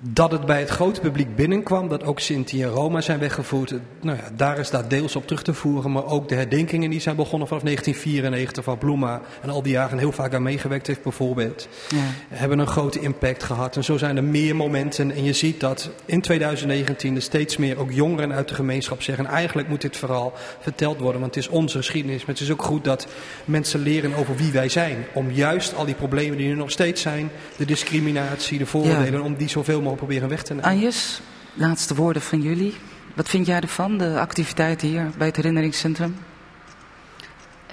Dat 0.00 0.32
het 0.32 0.46
bij 0.46 0.60
het 0.60 0.68
grote 0.68 1.00
publiek 1.00 1.36
binnenkwam, 1.36 1.88
dat 1.88 2.04
ook 2.04 2.20
Sinti 2.20 2.62
en 2.62 2.68
Roma 2.68 3.00
zijn 3.00 3.18
weggevoerd. 3.18 3.74
Nou 4.00 4.16
ja, 4.16 4.30
daar 4.36 4.58
is 4.58 4.70
daar 4.70 4.88
deels 4.88 5.16
op 5.16 5.26
terug 5.26 5.42
te 5.42 5.54
voeren. 5.54 5.92
Maar 5.92 6.06
ook 6.06 6.28
de 6.28 6.34
herdenkingen 6.34 6.90
die 6.90 7.00
zijn 7.00 7.16
begonnen 7.16 7.48
vanaf 7.48 7.62
1994, 7.62 8.64
waar 8.64 8.78
Bloema 8.78 9.20
en 9.42 9.50
al 9.50 9.62
die 9.62 9.72
jaren 9.72 9.98
heel 9.98 10.12
vaak 10.12 10.34
aan 10.34 10.42
meegewerkt 10.42 10.86
heeft 10.86 11.02
bijvoorbeeld. 11.02 11.68
Ja. 11.88 11.96
Hebben 12.28 12.58
een 12.58 12.66
grote 12.66 13.00
impact 13.00 13.42
gehad. 13.42 13.76
En 13.76 13.84
zo 13.84 13.96
zijn 13.96 14.16
er 14.16 14.24
meer 14.24 14.56
momenten. 14.56 15.10
En 15.10 15.24
je 15.24 15.32
ziet 15.32 15.60
dat 15.60 15.90
in 16.04 16.20
2019 16.20 17.14
er 17.16 17.22
steeds 17.22 17.56
meer 17.56 17.78
ook 17.78 17.92
jongeren 17.92 18.32
uit 18.32 18.48
de 18.48 18.54
gemeenschap 18.54 19.02
zeggen. 19.02 19.26
Eigenlijk 19.26 19.68
moet 19.68 19.80
dit 19.80 19.96
verhaal 19.96 20.32
verteld 20.60 20.98
worden, 20.98 21.20
want 21.20 21.34
het 21.34 21.44
is 21.44 21.50
onze 21.50 21.76
geschiedenis. 21.76 22.24
Maar 22.24 22.34
het 22.34 22.44
is 22.44 22.50
ook 22.50 22.62
goed 22.62 22.84
dat 22.84 23.06
mensen 23.44 23.80
leren 23.80 24.14
over 24.14 24.36
wie 24.36 24.52
wij 24.52 24.68
zijn. 24.68 24.96
Om 25.14 25.30
juist 25.30 25.74
al 25.74 25.84
die 25.84 25.94
problemen 25.94 26.38
die 26.38 26.50
er 26.50 26.56
nog 26.56 26.70
steeds 26.70 27.02
zijn, 27.02 27.30
de 27.56 27.64
discriminatie, 27.64 28.58
de 28.58 28.66
vooroordelen, 28.66 29.20
ja. 29.20 29.26
om 29.26 29.36
die 29.36 29.48
zoveel 29.48 29.66
mogelijk 29.74 29.87
proberen 29.94 30.28
weg 30.28 30.42
te 30.42 30.54
nemen. 30.54 30.70
Anjes, 30.70 31.20
laatste 31.54 31.94
woorden 31.94 32.22
van 32.22 32.40
jullie. 32.40 32.74
Wat 33.14 33.28
vind 33.28 33.46
jij 33.46 33.60
ervan, 33.60 33.98
de 33.98 34.20
activiteiten 34.20 34.88
hier 34.88 35.10
bij 35.18 35.26
het 35.26 35.36
herinneringscentrum? 35.36 36.16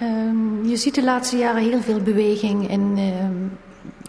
Um, 0.02 0.66
je 0.68 0.78
ziet 0.78 0.96
de 0.96 1.04
laatste 1.04 1.38
jaren 1.38 1.64
heel 1.64 1.82
veel 1.82 2.02
beweging 2.02 2.70
in, 2.70 2.98
um, 2.98 3.58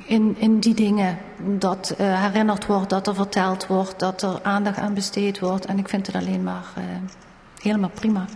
in, 0.05 0.37
in 0.38 0.59
die 0.59 0.75
dingen. 0.75 1.19
Dat 1.59 1.95
uh, 2.01 2.23
herinnerd 2.23 2.66
wordt, 2.66 2.90
dat 2.90 3.07
er 3.07 3.14
verteld 3.14 3.66
wordt, 3.66 3.99
dat 3.99 4.23
er 4.23 4.42
aandacht 4.42 4.79
aan 4.79 4.95
besteed 4.95 5.38
wordt. 5.38 5.66
En 5.66 5.79
ik 5.79 5.88
vind 5.88 6.07
het 6.07 6.16
alleen 6.16 6.42
maar 6.42 6.64
uh, 6.79 6.85
helemaal 7.62 7.90
prima. 7.95 8.27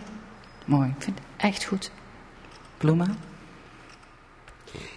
Mooi. 0.65 0.87
Ik 0.97 1.03
vind 1.03 1.17
het 1.17 1.27
echt 1.37 1.63
goed. 1.63 1.91
Bloema? 2.77 3.05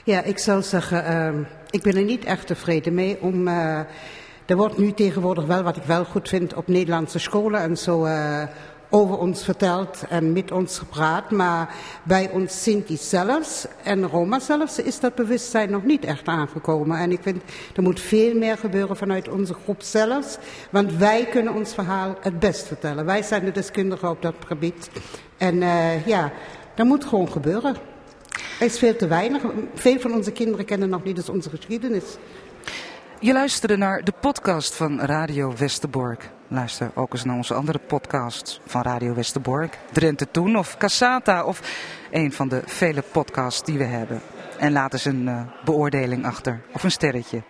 Ja, 0.04 0.22
ik 0.22 0.38
zou 0.38 0.62
zeggen, 0.62 1.34
uh, 1.36 1.46
ik 1.70 1.82
ben 1.82 1.96
er 1.96 2.04
niet 2.04 2.24
echt 2.24 2.46
tevreden 2.46 2.94
mee 2.94 3.20
om... 3.20 3.48
Er 4.46 4.56
wordt 4.56 4.78
nu 4.78 4.92
tegenwoordig 4.92 5.44
wel, 5.44 5.62
wat 5.62 5.76
ik 5.76 5.82
wel 5.82 6.04
goed 6.04 6.28
vind, 6.28 6.54
op 6.54 6.68
Nederlandse 6.68 7.18
scholen 7.18 7.60
en 7.60 7.76
zo 7.76 8.04
uh, 8.04 8.42
over 8.90 9.18
ons 9.18 9.44
verteld 9.44 10.04
en 10.08 10.32
met 10.32 10.52
ons 10.52 10.78
gepraat. 10.78 11.30
Maar 11.30 11.74
bij 12.02 12.30
ons 12.30 12.62
Sinti 12.62 12.96
zelfs 12.96 13.66
en 13.82 14.08
Roma 14.08 14.38
zelfs 14.38 14.78
is 14.78 15.00
dat 15.00 15.14
bewustzijn 15.14 15.70
nog 15.70 15.84
niet 15.84 16.04
echt 16.04 16.26
aangekomen. 16.26 16.98
En 16.98 17.12
ik 17.12 17.18
vind, 17.22 17.42
er 17.76 17.82
moet 17.82 18.00
veel 18.00 18.34
meer 18.34 18.56
gebeuren 18.58 18.96
vanuit 18.96 19.28
onze 19.28 19.54
groep 19.54 19.82
zelfs. 19.82 20.36
Want 20.70 20.96
wij 20.96 21.26
kunnen 21.26 21.54
ons 21.54 21.74
verhaal 21.74 22.16
het 22.20 22.38
best 22.38 22.66
vertellen. 22.66 23.04
Wij 23.04 23.22
zijn 23.22 23.44
de 23.44 23.52
deskundigen 23.52 24.10
op 24.10 24.22
dat 24.22 24.34
gebied. 24.46 24.90
En 25.36 25.56
uh, 25.56 26.06
ja, 26.06 26.32
dat 26.74 26.86
moet 26.86 27.04
gewoon 27.04 27.32
gebeuren. 27.32 27.76
Er 28.60 28.66
is 28.66 28.78
veel 28.78 28.96
te 28.96 29.06
weinig. 29.06 29.42
Veel 29.74 30.00
van 30.00 30.14
onze 30.14 30.32
kinderen 30.32 30.64
kennen 30.64 30.88
nog 30.88 31.04
niet 31.04 31.16
eens 31.16 31.28
onze 31.28 31.50
geschiedenis. 31.50 32.16
Je 33.24 33.32
luisterde 33.32 33.76
naar 33.76 34.04
de 34.04 34.12
podcast 34.20 34.74
van 34.74 35.00
Radio 35.00 35.54
Westerbork. 35.56 36.30
Luister 36.48 36.90
ook 36.94 37.12
eens 37.12 37.24
naar 37.24 37.36
onze 37.36 37.54
andere 37.54 37.78
podcasts 37.78 38.60
van 38.66 38.82
Radio 38.82 39.14
Westerbork. 39.14 39.78
Drenthe 39.92 40.30
Toen 40.30 40.56
of 40.56 40.76
Cassata 40.76 41.44
of 41.44 41.60
een 42.10 42.32
van 42.32 42.48
de 42.48 42.62
vele 42.64 43.02
podcasts 43.12 43.64
die 43.64 43.78
we 43.78 43.84
hebben. 43.84 44.20
En 44.58 44.72
laat 44.72 44.92
eens 44.92 45.04
een 45.04 45.26
uh, 45.26 45.40
beoordeling 45.64 46.24
achter 46.26 46.60
of 46.72 46.84
een 46.84 46.90
sterretje. 46.90 47.42